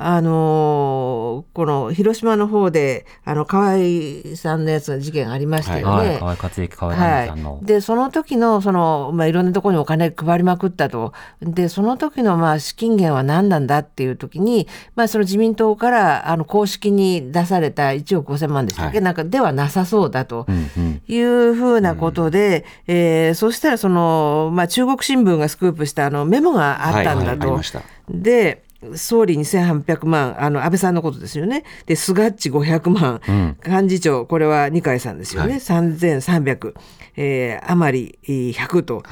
[0.00, 6.08] あのこの広島の方で、あの、河合さんのやつの事件ありましたよね。
[6.10, 7.54] はい、河合克行、河合さんの。
[7.54, 20.46] はい、でその時のその、まあ、いろんなところにお金配りまくったとでその時のまあ資金源は何なんだっていう時に、まあ、その自民党からあの公式に出された1億5000万でしたっけ、はいなんかではなさそうだと。
[20.48, 27.24] うんうんいうふうなことで、えーそしたらその、まあ、中国新聞がスクープしたあのメモがあったんだと。
[27.24, 28.62] はいはいありましたで
[28.94, 31.64] 総理に1800万、あの、安倍さんのことですよね。
[31.86, 35.52] で、菅っち500万、うん幹事長、これは二階さんですよね。
[35.52, 36.74] はい3300、
[37.16, 39.02] えー、甘利100と。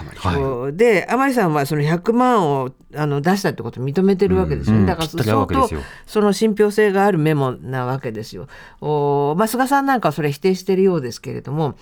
[0.72, 4.80] で、甘利さんはその100万をあの出したってことを認めてるわけですよね。
[4.80, 5.68] うんだから相当
[6.06, 8.46] その信憑性があるメモなわけですよ。
[8.80, 11.74] おまあ、菅さんなんかはそれ否定してるようですけれども、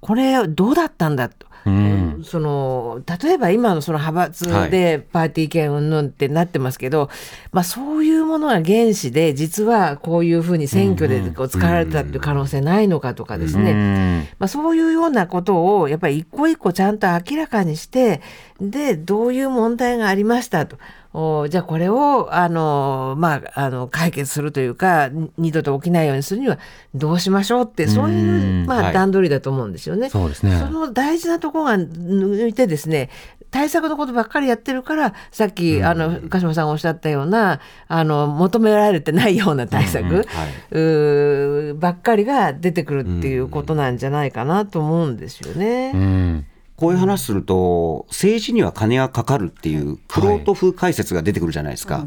[0.00, 1.48] これどうだったんだと。
[1.66, 2.22] うん。
[2.24, 7.10] その例えば今のその派閥でパーティー券云々ってなってますけど、
[7.52, 14.28] まあ、そういうものが原資で実はこういうふうに選挙でこう使われたっていう可能性ないのかとかですね、うん。
[14.38, 18.20] まあ、そういうようなことをやっぱり一個一個ちゃんと明らかにして
[18.60, 20.76] でどういう問題がありましたと。
[21.16, 26.58] おじゃあこれをあの、まあ、あの解決するというかに二度と起きないようにするには
[26.92, 28.66] どうしましょうってそういううん。
[28.66, 28.92] まあ、はい。
[28.92, 30.10] 段取りだと思うんですよね。
[30.10, 30.58] そうですね。
[30.58, 33.10] その大事なところが抜いてですね
[33.52, 40.26] 対策のことばっかりやってるからさっき、あの鹿島さんがおっしゃったようなあの求められてないような対策、
[40.72, 45.92] うばっかりが出てくるっていうことなんじゃないかなと思うんですよね。
[45.94, 52.06] うんこういう話すると、政治には金がかかるっていう、クロート風解説が出てくるじゃないですか。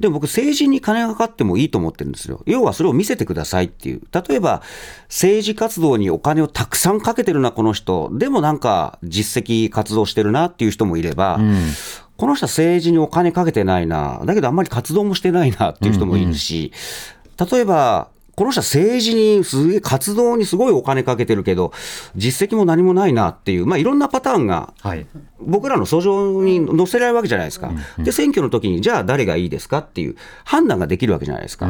[0.00, 2.42] でも僕、政治に金がかかってもいいと思ってるんですよ。
[2.44, 4.02] 要はそれを見せてくださいっていう。
[4.12, 4.62] 例えば、
[5.08, 8.10] 政治活動にお金をたくさんかけてるな、この人。
[8.12, 11.56] でもなんか、実績活動してるなっていう人もいれば、うん
[12.20, 16.70] この人は政治にお金かけてないな、だけどあんまり活動もしてないなっていう人もいるし、
[17.50, 18.08] 例えば、
[18.40, 21.74] この人は政治にすげえ活動にすごいお金かけてるけど、
[22.16, 25.06] 実績も何もないなっていう、まあ、いろんなパターンがはい
[25.42, 27.70] 僕らの訴状に載せられるわけじゃないですか。
[27.98, 31.68] で、選挙の時に、じゃあ誰がいいですかっていう判断ができるわけじゃないですか。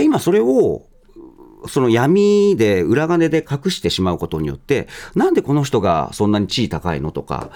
[0.00, 0.86] 今それを
[1.66, 7.50] その闇で裏金で隠してしまうことによって、なんでこの人がそんなに地位高いのとか、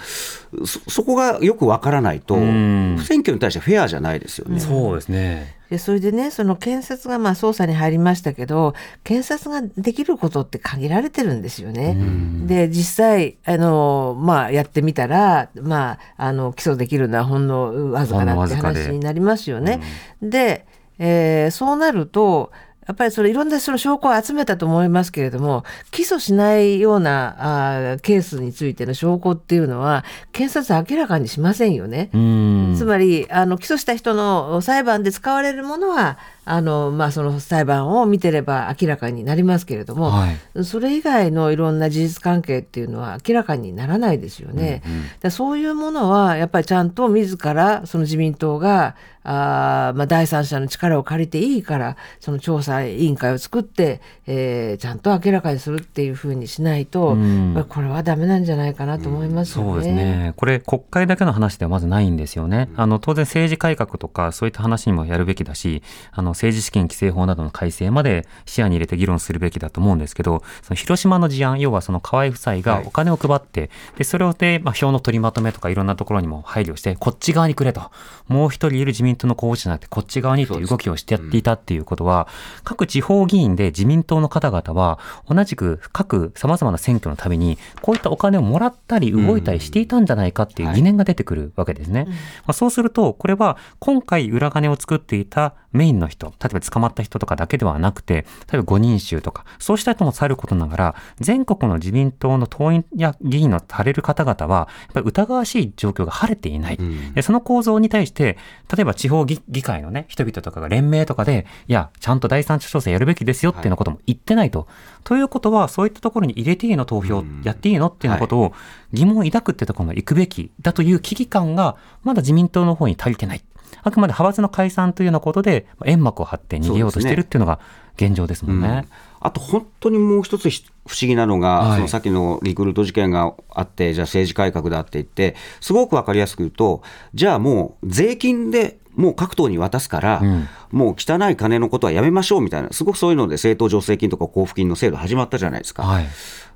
[0.65, 4.59] そそこがよくわからないと、ん選挙に対してフェアじゃないですよね。
[4.59, 11.97] そうですねでそれでねその検察がまあ捜査に入りましたけど検察ができることって限られてるんですよね。
[12.45, 19.81] で実際あの、まあ、やってみたら、まあ、あの起訴できるのはほんのわずかだって話になりますよね。
[20.21, 20.67] で、
[20.99, 22.51] えーそうなると
[22.87, 32.09] やっぱりそれいろんなその証拠を集めたと思いますけれども起訴しないようなあーケースについての証拠っていうのは検察は明らかにしませんよね。
[32.13, 44.83] うんつまりあの起訴した人の裁判で使われるものはあの、まあ、その裁判を見てれば明らかになりますけれども、はいそれ以外のいろんな事実関係っていうのは明らかにならないですよね。
[45.21, 59.71] でそういうものはやっぱりちゃんと自らその自民党があーまあ、第三者の力を借りていいからその調査委員会を作って、えーちゃんと明らかにするっていうふうにしないと、うんこれはダメなんじゃないかなと思いますよね。
[59.71, 60.33] そうですね。
[60.35, 62.69] これ国会だけの話ではまずないんですよね。
[62.75, 77.91] あの当然政治改革とかそういった話にもやるべきだし、あの政治資金規正法などの改正まで視野に入れて議論するべきだと思うんですけど、その広島の事案、要はその河合夫妻がお金を配って、でそれをで、まあ、票の取りまとめとかいろんなところにも配慮して、こっち側にくれと、
[78.27, 82.27] もう一人いる自民党の候補者じゃなくてこっち側にっていう動きをしてやっていたっていうことは、
[82.63, 92.05] 各地方議員で自民党の方々は同じく各様々な選挙のためにこういったお金をもらったり動いたりしていたんじゃないかっていう疑念が出てくるわけですね。
[92.05, 92.13] ま
[92.47, 106.79] あ、そうするとこれは今回裏金を作っていたメインの人例えば捕まった人とかだけではなくて例えば5人衆とかそうした人もさることながら全国の自民党の党員や議員のされる方々はやっぱり疑わしい状況が晴れていない。
[107.13, 108.37] でその構造に対して
[108.75, 114.67] 例えば地方議議会のね人々とかが連名とかでいやちゃんと第三者調査やるべきですよっていうようなことも言ってないと。
[115.03, 118.53] ということはそういったところに入れていいの投票やっていいのっていうようなことを
[118.91, 123.43] 疑問を抱くってところまで行くべきだという危機感がまだ自民党の方に足りてない。
[123.81, 127.59] あくまで派閥の解散というようなことで煙幕を張って逃げようとしてるっていうのが
[127.95, 128.87] 現状ですもんね。
[129.19, 136.81] あと本当にもう一つひ不思議なのが、はいそのさっきのリクルート事件があって、じゃあ政治改革だって言って、すごく分かりやすく言うと、
[137.13, 145.83] じゃあもう税金でもう各党に渡すから、うんもう汚い金のことはやめましょうみたいな、すごくそういうので政党助成金とか交付金の制度始まったじゃないですか。
[145.83, 146.07] はい。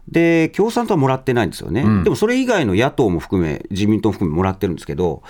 [0.10, 5.22] で、共産党はもらってないんですよね、うんでもそれ以外の野党も含め、自民党も含めもらってるんですけど、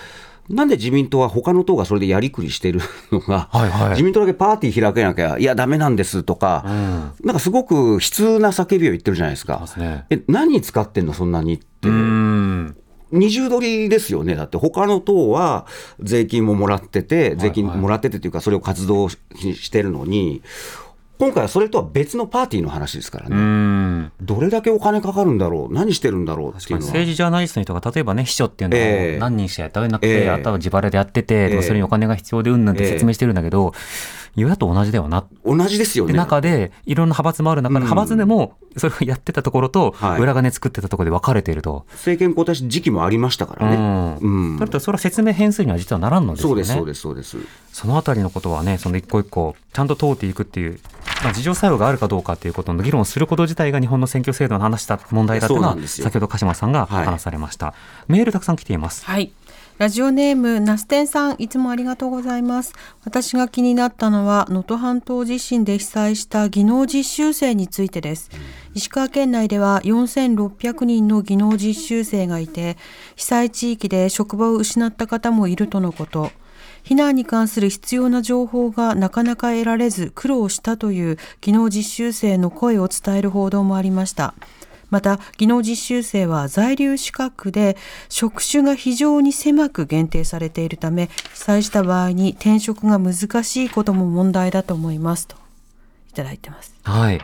[0.48, 2.80] なんで自民党は他の党がそれでやりくりしてる
[3.12, 10.06] のが、はいはい自民党だけパーティー開けなきゃ、いや、だめなんですとか、うんなんかすごく悲痛な叫びを言ってるじゃないですかね。
[10.10, 11.88] え、何に使ってんの、そんなにって。
[11.88, 12.76] うん。
[13.10, 15.66] 二重取りですよね、だって他の党は
[16.00, 19.18] 税金ももらってて、税金もらっててというか、それを活動し
[19.54, 20.42] してるのに、
[21.18, 24.12] 今回はそれとは別のパーティーの話ですからうね、ん。
[24.20, 26.78] どれだけお金かかるんだろう、何してるんだろうっていう。
[26.78, 33.72] 政治ジャーナリストの人が例えばね秘書っていうのええを何人しかやったわけなくて、ええあとは自腹でやってて、ええでもそれにお金が必要でうんぬんって説明してるんだけど、
[34.36, 36.12] 与野党同じだよな同じですよね。
[36.12, 41.86] 中でいろんな派閥もある中で、うん派閥でもそれをやってたところとはい裏金作ってたところで分かれていると。
[41.92, 43.76] 政権交代し時期もありましたからね。
[43.76, 46.64] うんうんだってそれは説明変数には実はならんのですよね。
[46.64, 47.48] そうです、そうです、そうです。
[47.72, 50.80] そのあたりのことはね、その一個一個、ちゃんと通っていくっていう、
[51.22, 57.74] まあ、自浄作用があるかどうかっていうことの議論をすること自体が日本の選挙制度の話した問題だっていうのは、そうなんですよ先ほど鹿島さんがはい話されました。
[58.08, 59.04] メールたくさん来ています。
[59.04, 59.30] はい。
[59.78, 62.74] ラジオネームナステンさんいつもありがとうございます。
[63.04, 68.28] 私が気になったのは能登半島地震で被災した技能実習生についてです。
[68.74, 72.76] 石川県内では4600人の技能実習生がいて
[73.14, 76.32] 被災地域で職場を失った方もいるとのこと。
[76.82, 84.34] 避難に関する必要な情報がなかなか得られず苦労したという技能実習生の声を伝える報道もありました。
[84.90, 87.76] また技能実習生は在留資格で
[88.08, 95.36] 職種が非常に狭く限定されているため被災した場合に転職が難しいことも問題だと思いますと
[96.10, 97.20] いただいてますはい。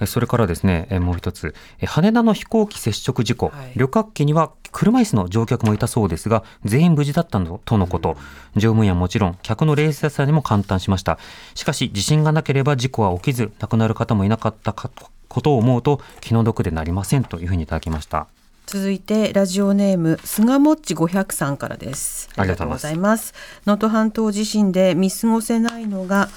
[0.00, 3.72] えそれからですね、えもう一つ、え羽田の飛行機接触事故、はい。
[3.76, 8.16] 旅客機には車椅子の乗客もいたそうですが、全員無事だったのとのこと。
[8.54, 11.18] 乗務員はもちろん、客の冷静さにも感嘆しました。
[11.54, 14.90] しかし、地震がなければ事故は起きず、亡くなる方もいなかったか
[15.28, 18.28] ことを思うと、気の毒でなりませんというふうにいただきました。
[18.66, 22.28] 続いてラジオネーム菅もっち500さんからです。
[22.36, 23.32] ありがとうございます。
[23.64, 26.28] 能登半島地震で見過ごせないのが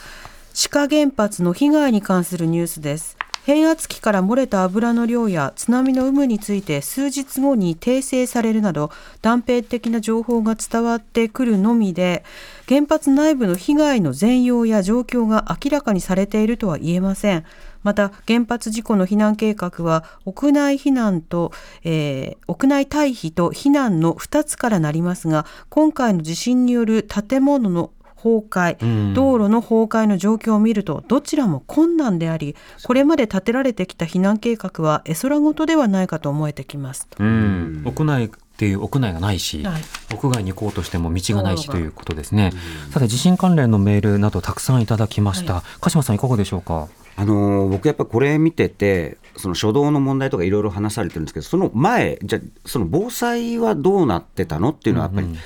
[0.54, 12.24] 志賀原発の被害に関するニュースです変圧器から漏れた油の量や津波の有無について数日後に訂正されるなど断片的な情報が伝わってくるのみで
[12.70, 17.46] 原発内部の被害の全容や状況が明らかにされているとは言えません。
[17.84, 21.52] また原発事故の避難計画は屋内避難と、
[21.84, 27.92] えー屋内退避と避難の2つからなりますが今回の地震による建物の
[28.22, 29.14] 崩壊、ん。
[29.14, 37.08] 道路の崩壊の状況を見るとどちらも困難でありこれまで立てられてきた避難計画は絵空事ではないかと思えてきます。
[37.18, 39.82] うん、屋内っていう屋内がないし、はい。
[40.14, 42.54] 屋外に行こうとしても道がないしということですね。
[42.92, 45.64] さて地震関連のメールなどたくさんいただきました。
[45.80, 46.88] 鹿島さんいかがでしょうか？
[47.16, 55.40] あのー僕やっぱこれ見ててその初動の問題とかいろいろ話されてるんですけどその前じゃあその防災はどうなってたのっていうのはやっぱり、うんうん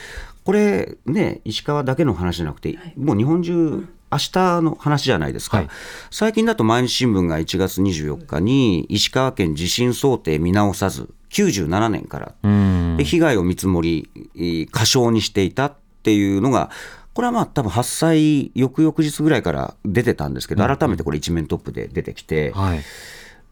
[0.45, 5.67] これね石川だけの話じゃなくて、もう日本中明日の話じゃないですか、はい。
[6.11, 12.95] 最近だと毎日新聞が1月24日に石川県地震想定見直さず97年からうん。
[12.97, 16.69] で被害を見積もりえー過小にしていたっていうのが
[17.13, 22.81] これはまあ多分発災翌々日ぐらいから出てたんですけど改めてこれ一面トップで出てきて、はい。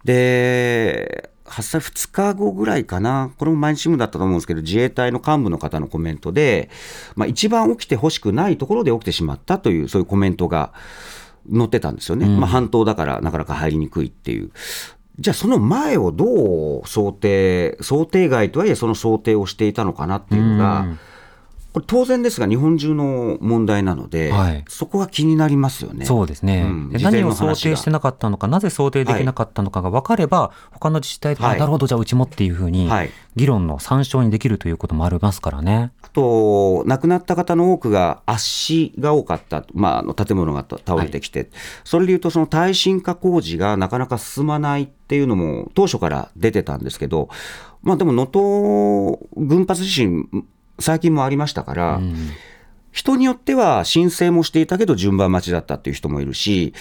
[0.05, 6.69] で発災2日後ぐらいかな、これも毎日新聞だったと思うんですけど、自衛隊の幹部の方のコメントで、
[7.15, 10.73] まあ、一番起きてほしくないところで起きてしまったという、そういうコメントが
[11.51, 14.51] 載ってたんですよね、まあ、半島だからなかなか入りにくいっていう。
[15.19, 20.85] じゃあ、その前をどう想定、想定外とはいえ、その想定をしていたのかなっていうのが、
[21.73, 24.63] これ、当然ですが、日本中の問題なので、はい。
[24.67, 26.05] そこは気になりますよね。
[26.05, 26.91] そうですね、うん。
[27.01, 31.55] 何を想定してなかったのか、なぜ想定できなかったのかが分かれば、他の自治体と、はい。
[31.55, 33.09] あなるほど、じゃあうちもっていうふうに、はい。
[33.35, 35.91] 議論の参照にできるということもありますからね。
[36.03, 41.49] あと、亡くなった方の多くが圧死が多かった、まあ、あの建物が倒れてきて、
[41.83, 42.15] それでい。
[42.17, 47.29] うと、その耐震化工事がなかなか進まないっていうのも、当初から出てたんですけど、
[47.81, 50.27] まあ、でも能登群発地震、
[50.79, 52.01] 最近もありましたから、
[52.91, 56.73] 人によっては申請もしていたけど、順番待ちだったっていう人もいるし、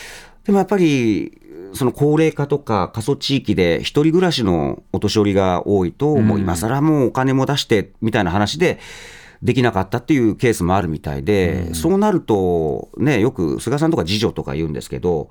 [0.45, 1.39] でもやっぱり、
[1.75, 8.79] その高齢化とか過疎地域で一人暮らしのお年寄りが多いと、もう今更もうお金も出してみたいな話で、
[9.43, 15.31] できなかったっていうケースもあるみたいで、そうなると、ね、よく菅さんとか次女とか言うんですけど、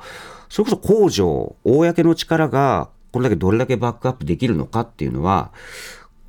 [0.49, 5.51] それこそ公助、公の力がこれだけどれだけバックアップできるのかっていうのは、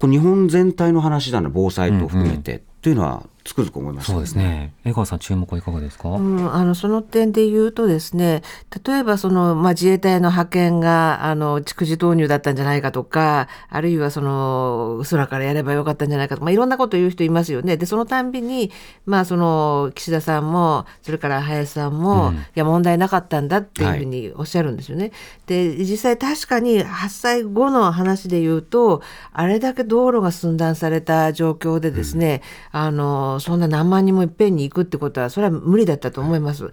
[0.02, 4.72] これ日本全体の話なの、防災と含めて、っていうのはつくづく思います、そうですね。
[4.84, 8.42] 江川さん、注目はいかがですか、うん、あのその点で言うとですね
[8.84, 17.76] 例えばその、まあ、自衛隊の派遣があの蓄次投入だったんじゃないかとかあるいはその空からやればよかったんじゃないかとか、まあ、いろんなことを言う人いますよね。
[17.76, 18.70] でそのたんびに、
[19.06, 25.12] まあ、その岸田さんもそれから林さんも、いや問題なかったんだっていうふうにおっしゃるんですよね。
[25.46, 36.72] で実際確かに発災後の話で言うとあれだけ道路が寸断された状況でですね、あのそんな何万人もいっぺんに行くってことはそれは無理だったと思います。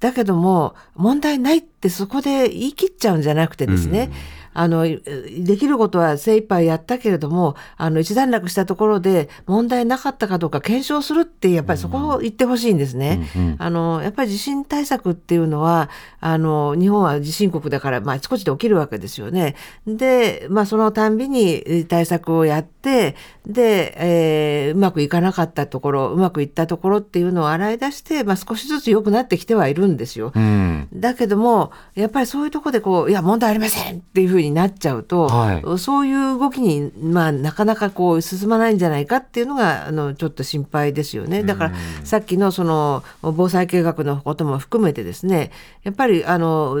[0.00, 4.10] だけども問題ないってそこで言い切っちゃうんじゃなくてですね、
[4.54, 13.28] あのできることは精一杯やったけれどもあの一段落したところで問題なかったかどうか検証するってやっぱりそこを言ってほしいんですね。
[13.58, 15.90] あのやっぱり地震対策っていうのは
[16.20, 19.56] あの日本は地震国だから、まあ、あちこちで起きるわけですよね。
[19.86, 30.32] で、まあ、そのたんびに対策をやってで、えーうまくいかなかったところうまくいったところっていうのを洗い出して、まあ、少しずつ良くなってきてはいるんですよ。
[30.34, 30.88] うん。
[30.92, 41.42] だけどもやっぱりそういうところでこういや問題ありませんっていうふうになっちゃうと、はいそういう動きに、まあ、なかなかこう進まないんじゃないかっていうのがあのちょっと心配ですよね。
[41.42, 41.72] だから
[42.04, 45.50] さっきのその防災計画のことも含めてですね
[45.82, 46.76] やっぱりあの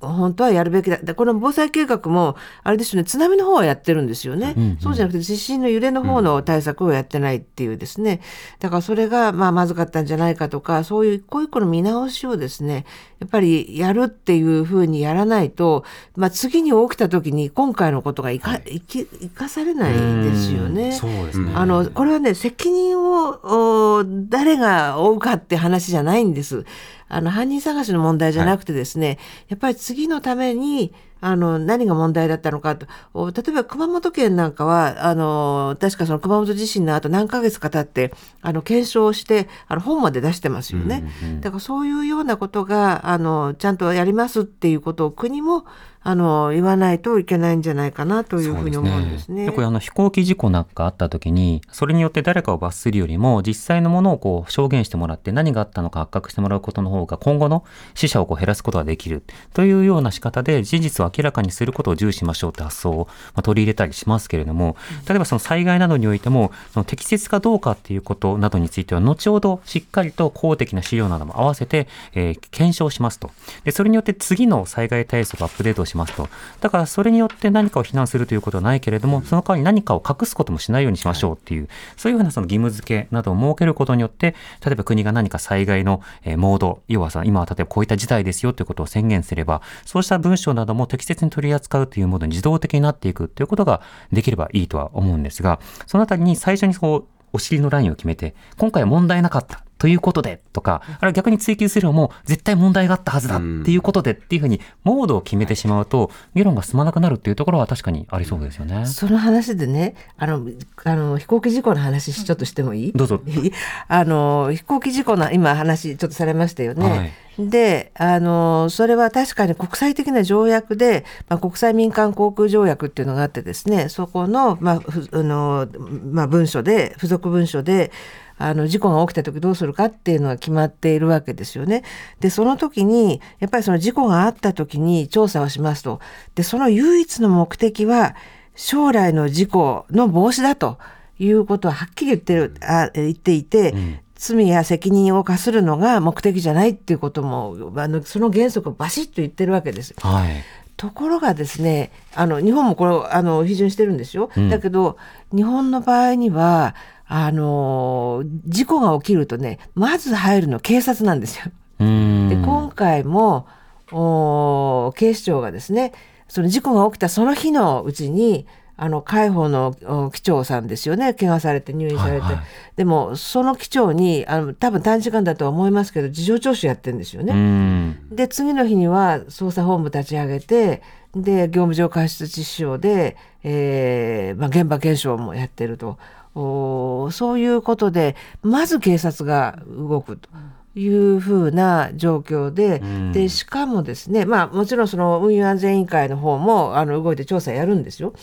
[0.00, 0.96] 本当はやるべきだ。
[0.98, 8.20] でこの防災計画もあれですよね津波の方はやってるんですよね、そうじゃなくて地震の揺れの方の対策をやってないっていうですね。
[8.58, 12.84] だからそれがまあまずかったんじゃないかとかそういう一個一個の見直しをですね
[13.20, 15.84] やっぱりやるっていうふうにやらないと、
[16.16, 18.80] まあ、次に起きた時に今回のことがいか,、い。
[18.80, 20.92] き生かされないですよね。
[20.92, 21.52] そうですね。
[21.54, 26.64] あのこれはね責任をお誰が負うかって話じゃないんです。
[27.10, 41.04] あの犯人探しの問題じゃなくてですね、やっぱり次のためにあの何が問題だったのかとお例えば熊本県なんかはあの確かその熊本地震の後何ヶ月か経ってあの検証してあの本まで出してますよね、
[41.40, 45.66] だからそういうようなことがあのちゃんとやりますっていうことを国も
[46.02, 49.46] あの言わないといけないんじゃないかなというふうに思うんですね。
[49.46, 59.22] よくあの飛行機事故なんかあった時にそれによって誰かを罰するよりも実際のものをこう証言してもらって何があったのか発覚してもらうことの方が今後の死者をこう減らすことができる
[59.54, 62.90] というような仕方で事実を明らかにすることを重視しましょうって発想。
[62.90, 64.76] をまあ取り入れたりしますけれども
[65.08, 73.30] 例えばその災害などにおいてもその適切かどうかっていうことなどについては後ほどしっかりと公的な資料なども合わせて、えー検証しますと。
[73.64, 76.28] でそれによって次の災害対策をアップデートしますと。
[76.60, 84.34] だからそれによって何かを非難するということはないけれどもその代わり何かを隠すこともしないようにしましょうっていう、そういうふうなその義務付けなどを設けることによって
[84.64, 108.84] 例えば国が何か災害の、えーモード要はさ今は例えばこういった事態ですよということを宣言すればそうした文章なども適切に取り扱うというモードに自動的になっていくということができればいいとは思うんですがそのあたりに最初にこうお尻のラインを決めて今回は問題なかったということでとか、あるいは逆に追求するのも絶対問題があったはずだっていうことでっていうふうにモードを決めてしまうと議論が進まなくなるっていうところは確かにありそうですよね。
[108.84, 110.46] その話でね、あの、
[110.84, 112.92] あの飛行機事故の話ちょっとしてもいい？
[112.92, 113.22] どうぞ。
[113.88, 116.90] あの飛行機事故の今話ちょっとされましたよね。
[116.90, 117.12] はい
[117.48, 125.66] であのそれは確かに国際的な条約で、まあ、国際民間航空条約っていうのがあってですねそこの,、まあふあの
[126.12, 127.92] まあ、文書で付属文書で
[128.40, 131.84] あの事故が起きた時どうするかっていうのが決まっているわけですよね。
[132.20, 136.00] でその時にやっぱりその事故があった時に調査をしますと
[136.34, 138.16] でその唯一の目的は
[138.54, 140.78] 将来の事故の防止だと
[141.18, 143.74] いうことははっきり言ってるあ言っていて、
[144.14, 149.94] 罪や責任を課するのが目的じゃないっていうこともあのその原則をバシッと言ってるわけです。
[149.98, 150.44] はい。
[150.80, 154.48] ところがですねあの日本もこれをあの批准してるんですよ、うん。
[154.48, 154.96] だけど
[155.30, 156.74] 日本の場合には
[157.06, 161.44] あの事故が起きるとねまず入るの警察なんですよ。
[161.78, 163.46] で今回も
[163.92, 165.92] お警視庁がですね
[166.28, 168.46] その事故が起きたその日のうちに
[168.82, 172.44] あの海保のお機長さんですよね怪我されて入院されて、はいはい
[172.76, 177.98] でもその機長にあの多分短時間だとは思いますけど事情聴取やってるんですよね。
[178.10, 180.80] で次の日には捜査本部立ち上げて
[181.14, 185.98] で業務上過失致死傷で、えーまあ、現場検証もやってると
[186.34, 190.30] おそういうことでまず警察が動くと。
[190.76, 198.14] いうふうな状況で,、んでしかもですねまあもちろんその運輸安全委員会の方もあの動いて調査やるんですよ。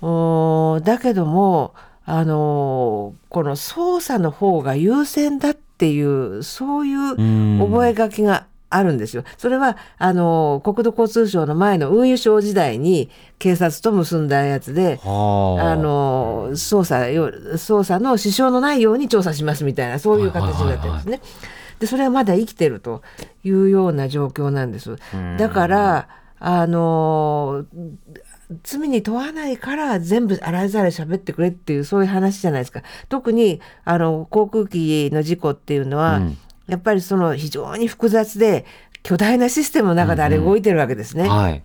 [0.00, 1.74] おだけども
[2.04, 9.24] あのこの捜査の方が優先だっていうそういううん覚書があるんですよ。
[9.38, 14.96] それはあの国土交通省の前の運輸省時代に警察と結んだやつで。
[15.02, 15.72] はあ。
[15.72, 21.20] あの捜査よ捜査の支障のないように調査しますみたいなそういう形になってるんですね。
[21.80, 23.02] でそれはまだ生きてると
[23.44, 24.96] いうような状況なんです。
[25.38, 27.64] だからあの
[28.62, 32.82] 罪に問わないから全部洗いざらい喋ってくれっていうそういう話じゃないですか。
[33.08, 36.38] 特にあの航空機の事故っていうのは、うん
[36.68, 38.66] やっぱりその非常に複雑で
[39.02, 41.26] 巨大なシステムの中であれ動いてるわけですね。
[41.26, 41.64] はい。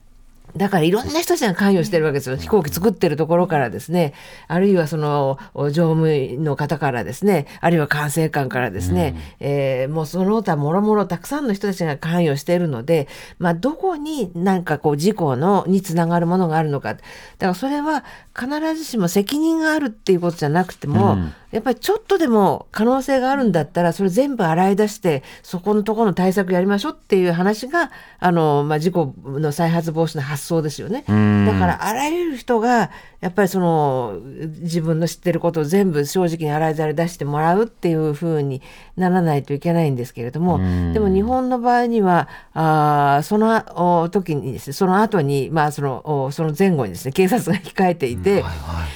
[0.56, 2.38] だからいろんな人たちが関与してるわけですよ。
[2.38, 4.14] 飛行機作ってるところからですね、
[4.48, 13.08] あるいはその乗務員の方からですね、あるいは管制官からですね、えーもうその他もろもろたくさんの人たちが関与しているので、
[13.40, 16.94] まあどこになんかこう事故のにつながるものがあるのか。
[16.94, 17.04] だか
[17.40, 18.04] らそれは
[18.38, 21.34] 必ずしも責任があるっていうことじゃなくても、うん。
[21.54, 31.04] やっぱりちょっとでも可能性があるんだったらそれ全部洗い出してそこのところの対策やりましょうっていう話があの、まあ、事故の再発防止の発想ですよね。
[31.12, 32.92] んだからあらゆる人が
[33.24, 34.20] やっぱりその
[34.62, 38.62] 自分の知ってることを全部正直に洗いざらい出してもらうっていうふうに
[38.98, 40.58] ならないといけないんですけれども
[40.92, 48.44] でも日本の場合にはあーそのお時にですねその後にまあそのおその前後にですね警察が控えていて、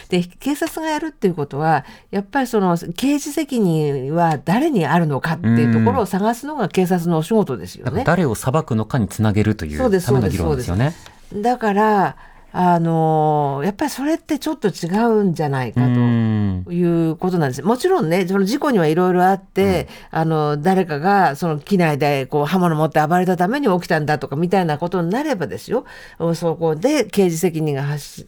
[0.10, 8.04] で警察がやるっていうことはやっぱりその刑事責任は誰にあるのかっていうところを探すのが警察のお仕事ですよね。
[8.06, 10.94] 誰を裁くのかにつなげるというための議論ですよね。
[11.34, 12.16] だから
[12.52, 15.86] あのやっぱりそれってちょっと違うんじゃないかと。
[16.68, 16.74] うん。
[16.74, 17.64] いうことなんです。
[17.64, 25.86] もちろんねその事故にはいろいろあって、あの誰かがその機内でこう刃物持って暴れたために起きたんだとかみたいなことになればですよ。
[26.36, 28.26] そこで刑事責任が発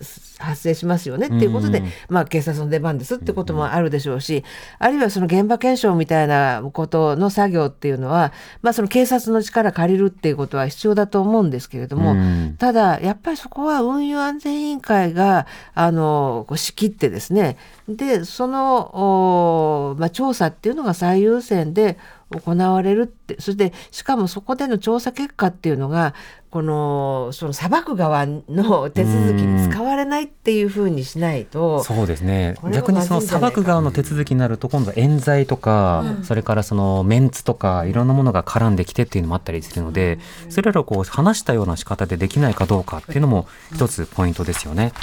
[0.56, 1.28] 生しますよね。
[1.28, 4.44] っていうことで、まあ、警察の出番ですってこともあるでしょうし、
[4.78, 12.56] あるいはその現場検証みたいなことの作業っていうのは、まあ、その警察の力借りるっていうことは必要だと思うんですけれども、うん。
[12.58, 15.46] ただやっぱりそこは運輸安全委員会が
[15.76, 17.58] あのこう仕切ってですね
[17.88, 21.98] でその、おまあ、調査っていうのが最優先で
[22.32, 26.14] 行われるってそしてしかもそこでの調査結果っていうのが
[26.52, 31.84] このその裁く側の手続きに使われないっていうふうにしないと。
[31.84, 44.94] そうですね逆にその裁く側の手続きになると今度は冤罪とか、それからそのメンツとかいろんなものが絡んできてっていうのもあったりするので、それらをこう話したような仕方でできないかどうかっていうのも一つポイントですよね。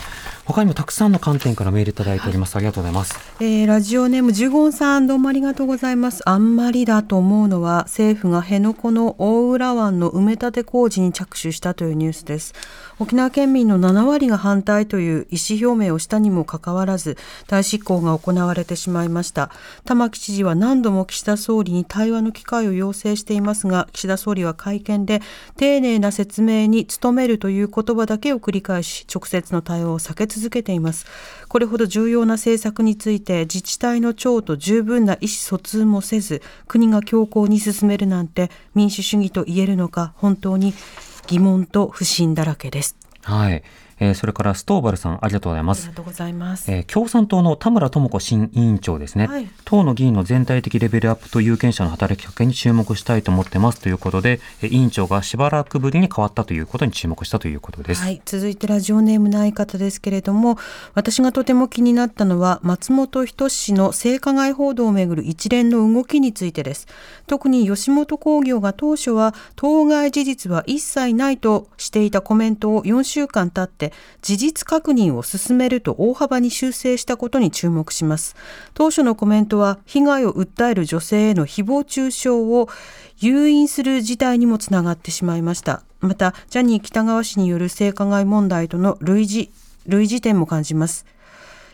[0.47, 2.55] 他にもたくさんの観点からメールいただいております。
[2.55, 3.19] ありがとうございます。
[3.41, 12.55] えーラジオネームジュゴンさんどうもありがとうございますあんまりだと思うのは政府が辺野古の大浦湾の埋め立て工事に着手したというニュースです
[12.99, 19.51] 沖縄県民の7割が反対という意思表明をしたにもかかわらず大執行が行われてしまいました。
[19.85, 25.21] 玉城知事は何度も岸田総理に対話の機会を要請していますが岸田総理は会見で
[25.57, 31.05] 丁寧な説明に努めるという言葉だけを繰り返し直接の対応を避け続けています。
[31.49, 40.73] これほど重要な政策について自治体の長と十分な意思疎通もせず国が強行に進めるなんて民主主義と言えるのか本当に
[41.27, 43.63] 疑問と不信だらけですはい。
[43.99, 45.97] えーそれからストーバルさんありがとうございますありが。
[45.97, 46.71] とうございます。
[46.71, 58.03] えー共産党の田村智子新委員長ですね、はい党の議員の全体的レベルアップと有権者の働きかけに注目したいと思ってますということで、えー委員長がしばらくぶりに変わったということに注目したということです。
[58.03, 60.59] はい、続いてラジオネームの相方ですけれども
[60.95, 66.87] 私がとても気になったのは松本人志氏の性加害報道をめぐる一連の動きについてです
[67.27, 73.86] 特に吉本興業が当初は当該事実は一切ないとしていたコメントを4週間経って
[74.23, 78.37] 事実確認を進めると大幅に修正したことに注目します。
[78.75, 82.69] 当初のコメントは被害を訴える女性への誹謗中傷を
[83.19, 85.83] 誘引する事態にもつながってしまいました。
[86.01, 89.51] またジャニー喜多川氏による性加害問題との類似
[89.87, 91.07] 類似点も感じます。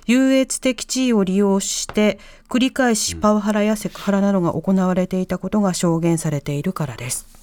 [0.06, 7.41] 優越的地位を利用して繰り返しパワハラやセクハラなどが行われていたことが証言されているからです。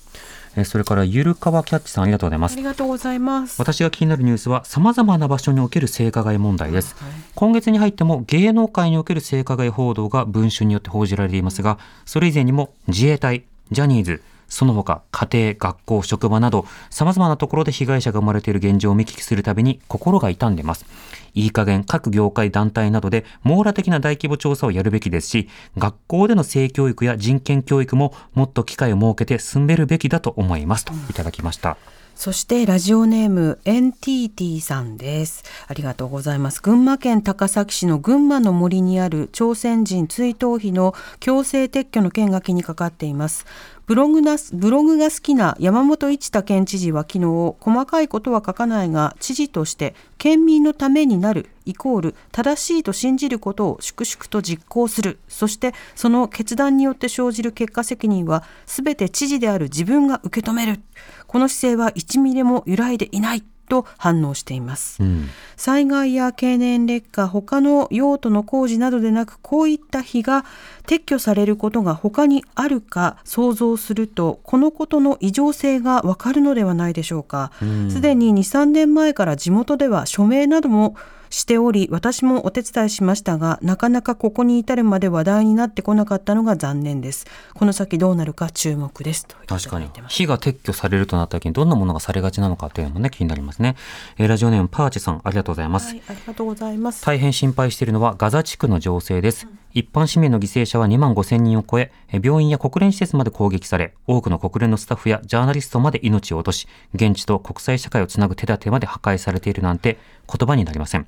[0.55, 2.53] えーそれからゆるかわキャッチさんありがとうございます。
[2.53, 2.63] あり。
[2.63, 3.59] がとうございます。
[3.59, 6.95] 私が気になるニュースは様々な場所における性加害問題です、
[7.35, 20.85] 今月に入っても芸能界における性加害報道が文春によって報じられていますがそれ以前にも自衛隊ジャニーズその他家庭学校職場など様々なところで被害者が生まれている現状を見聞きするたびに心が痛んでます
[21.33, 31.77] いい加減各業界団体などで網羅的な大規模調査をやるべきですし学校での性教育や人権教育ももっと機会を設けて進めるべきだと思いますといただきました、
[32.15, 35.45] そしてラジオネーム NTT さんです。
[35.67, 36.61] ありがとうございます。
[36.61, 43.45] 群馬県高崎市の群馬の森にある朝鮮人追悼碑の強制撤去の件が気にかかっています。
[43.89, 55.17] ブログなブログが好きな山本一太県知事は昨日細かいことは書かないが知事として県民のためになるイコール正しいと信じることを粛々と実行する。
[55.27, 60.81] そしてその決断によって生じる結果責任は全て知事である自分が受け止める。
[61.25, 63.43] この姿勢は1ミリも揺らいでいない。
[63.69, 65.29] と反応しています、うん。
[65.55, 70.43] 災害や経年劣化他の用途の工事などでなくこういった日が
[70.85, 77.51] 撤去されることが他にあるか想像するとこのことの異常性がわかるのではないでしょうか。
[77.89, 80.95] すで、に23年前から地元では署名なども
[81.29, 87.25] しており私もお手伝いしましたがなかなかここに至るまで話題になってこなかったのが残念です。
[87.53, 89.25] この先どうなるか注目です。
[89.25, 89.89] と確かに。
[90.07, 93.75] 火が撤去されるとなった時にどんなものがされがちなのかというのもね気になりますね、
[94.17, 97.03] えーラジオネームパーチさんありがとうございます、はい、ありがとうございます。
[97.03, 99.47] 大変心配しているのはガザ地区の情勢です。
[99.73, 111.07] 一般市民の犠牲者は2万5千人を超え、え病院や国連施設まで攻撃され、多くの国連のスタッフやジャーナリストまで命を落とし、現地と国際社会をつなぐ手立てまで破壊されているなんて言葉になりません。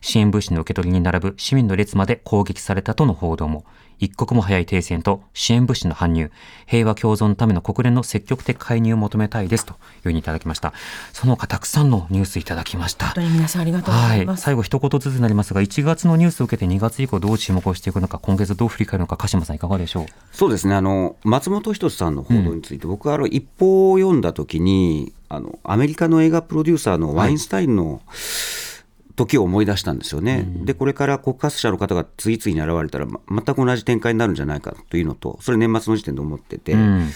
[0.00, 3.64] 支援物資の受け取りに並ぶ市民の列まで攻撃されたとの報道も、
[3.98, 6.30] 一刻も早い停戦と支援物資の搬入、
[6.66, 10.74] 平和共存のための国連の積極的介入を求めたいですというふうにいただきました。
[11.14, 13.14] その他たくさんのニュースいただきました本。
[13.14, 20.06] 当に皆さんありがとうござはいい、ます、最後一言ずつになりますが、1月のニュースを受けて2月以降どう注目をしていくのか、今月どう振り返るのか、鹿島さんいかがでしょう？
[20.30, 28.02] そうですねあの松本人志さんの報道について、僕はあの一報を読んだときにあのアメリカの映画プロデューサーのワインスタインの、
[29.16, 37.08] 時を思い出したんですよね、でこれから告発者の方が次々に現れたら、ま全く同じ展開になるんじゃないかというのと、それ、年末の時点で思ってて、うん。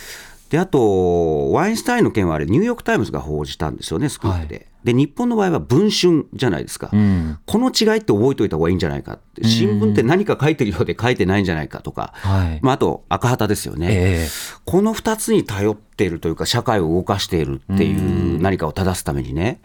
[0.48, 4.66] であと、ワインスタインの件はあれ、ニューヨーク・タイムズが報じたんですよね、スクープで。
[4.82, 6.88] で、日本の場合は文春じゃないですか。
[6.92, 7.38] うん。
[7.46, 12.58] この違いって覚えておいた方がいいんじゃないかって、新聞って何か書いてるようで書いてないんじゃないかとか、はい。
[12.62, 14.28] まあ、あと赤旗ですよね、ええ。
[14.64, 19.60] この2つに頼っているというか、社会を動かしているっていう何かを正すためにね、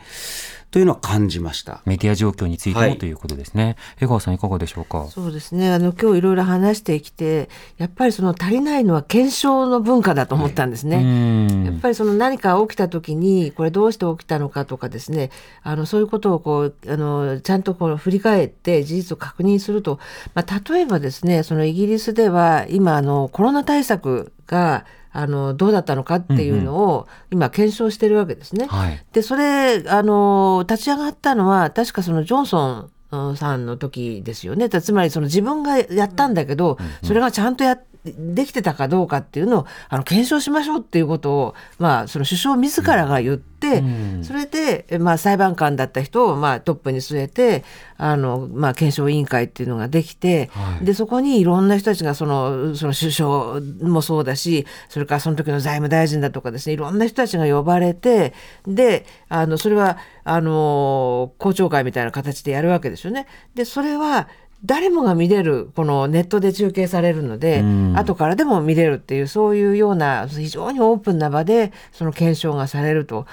[0.71, 1.81] というのは感じました。
[1.85, 3.77] メディア状況についてはいもということですね。
[4.01, 5.07] 江川さんいかがでしょうか？
[5.09, 10.97] そうですねあの今日いろいろ話してきてやっぱりその足りないのは検証の文化だと思ったんですね。
[10.97, 15.31] うんやっぱりその何か起きた時にこれどうして起きたのかとかですね
[15.63, 19.99] あのそういうことをこうあのちゃんとこう振り返って事実を確認すると、
[20.33, 24.85] まあ、例えばですねそのイギリスでは今あのコロナ対策が
[25.17, 28.67] あのどうだったのかっていうのを今検証してるわけですね。
[28.67, 29.05] はい。
[29.13, 47.63] でそれあの立ち上がったのは確かそのジョンソンうんさんの時ですよねつまりその自分がやったんだけど、それがちゃんとやできてたかどうかっていうのをあの検証しましょうっていうことを、まあ、その首相自らが言って、うんそれで、えまあ、裁判官だった人を、まあ、トップに据えて
[47.97, 58.33] あの、まあ、検証委員会っていうのができて、はいでそこにいろんな人たちがそのその首相もそうだしそれからその時の財務大臣だとかですねいろんな人たちが呼ばれて
[58.67, 63.27] であのそれはあの公聴会みたいな形でやるわけですよね。
[63.55, 64.27] でそれは
[64.63, 73.25] 誰もが見れるこのネットで中継されるので、うん後からでも見れるっていうそういうような非常にオープンな場でその検証がされると。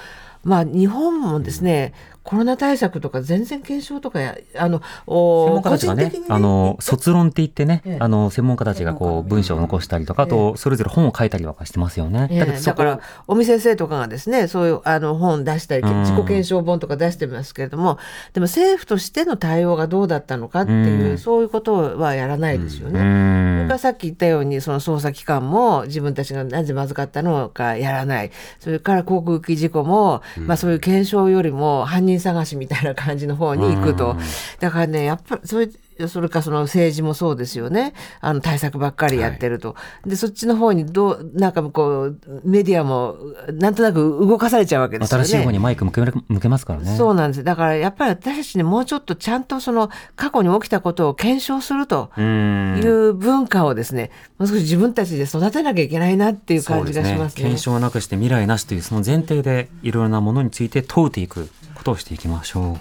[0.45, 7.99] まあ、日本もですねコロナ対策とか全然検証とかやあのお専門家たちがね個人的にあの卒論って言ってね、ええ。
[8.01, 12.29] あの専門家たちがこう文章を残したりとか、あとそれぞれ本を書いたりとかしてますよね。
[12.31, 12.45] ええ。
[12.45, 16.01] だだから尾身先生とかがですねそういうあの本出したりうん。
[16.03, 17.99] 自己検証本とか出してますけれども
[18.33, 21.19] でも政府としての対応がどうだったのかっていう、うん。
[21.19, 22.99] そういうことはやらないですようね。
[22.99, 23.67] それん。
[23.69, 28.31] からさっき言ったようにその捜査機関も自分たちがなぜまずかったのかやらない。
[28.61, 34.19] それから航空機事故も、まあ、そういう検証よりも犯人探しみたいな感じの方に行くと、うん
[34.61, 35.69] だからねやっぱりそれ
[36.09, 37.93] それからその政治もそうですよね。
[38.21, 43.17] あの対策ばっかりやってると、でそっちの方にどうなんかこうメディアも
[43.53, 45.25] なんとなく動かされちゃうわけですよね。
[45.25, 46.97] 新しい方にマイク向け向けますからね。
[46.97, 47.45] そうなんです。
[47.45, 52.81] だからやっぱり私たちねもうちょっとちゃんとその過去に起きたことを検証するとうん。
[52.83, 57.43] いう文化をですねもう少し自分たちで育てなきゃいけないなっていう感じがしますね。
[57.43, 61.49] 検証なくして未来なしというその前提でいろいろなものについて問うていく
[61.83, 62.81] ことをしていきましょう。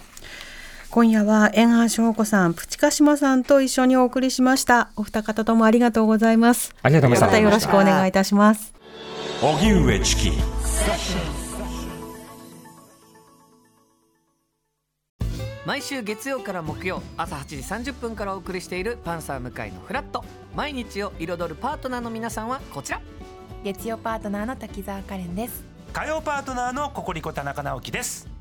[0.91, 4.89] 今夜は円橋翔子さん、プチカシマさんと一緒にお送りしました。
[4.95, 6.75] お二方ともありがとうございます。
[6.83, 8.73] ありがとうございましたまたよろしくお願いいたします。
[9.41, 10.31] 荻上チキ
[15.65, 17.45] 毎週月曜から木曜朝8
[17.83, 20.25] 時30分からお送りしている「パンサー向井のフラット」
[20.55, 22.99] 毎日を彩るパートナーの皆さんはこちら
[23.63, 28.40] 月曜パートナーの滝沢カレンです火曜パートナーのココリコ田中直樹です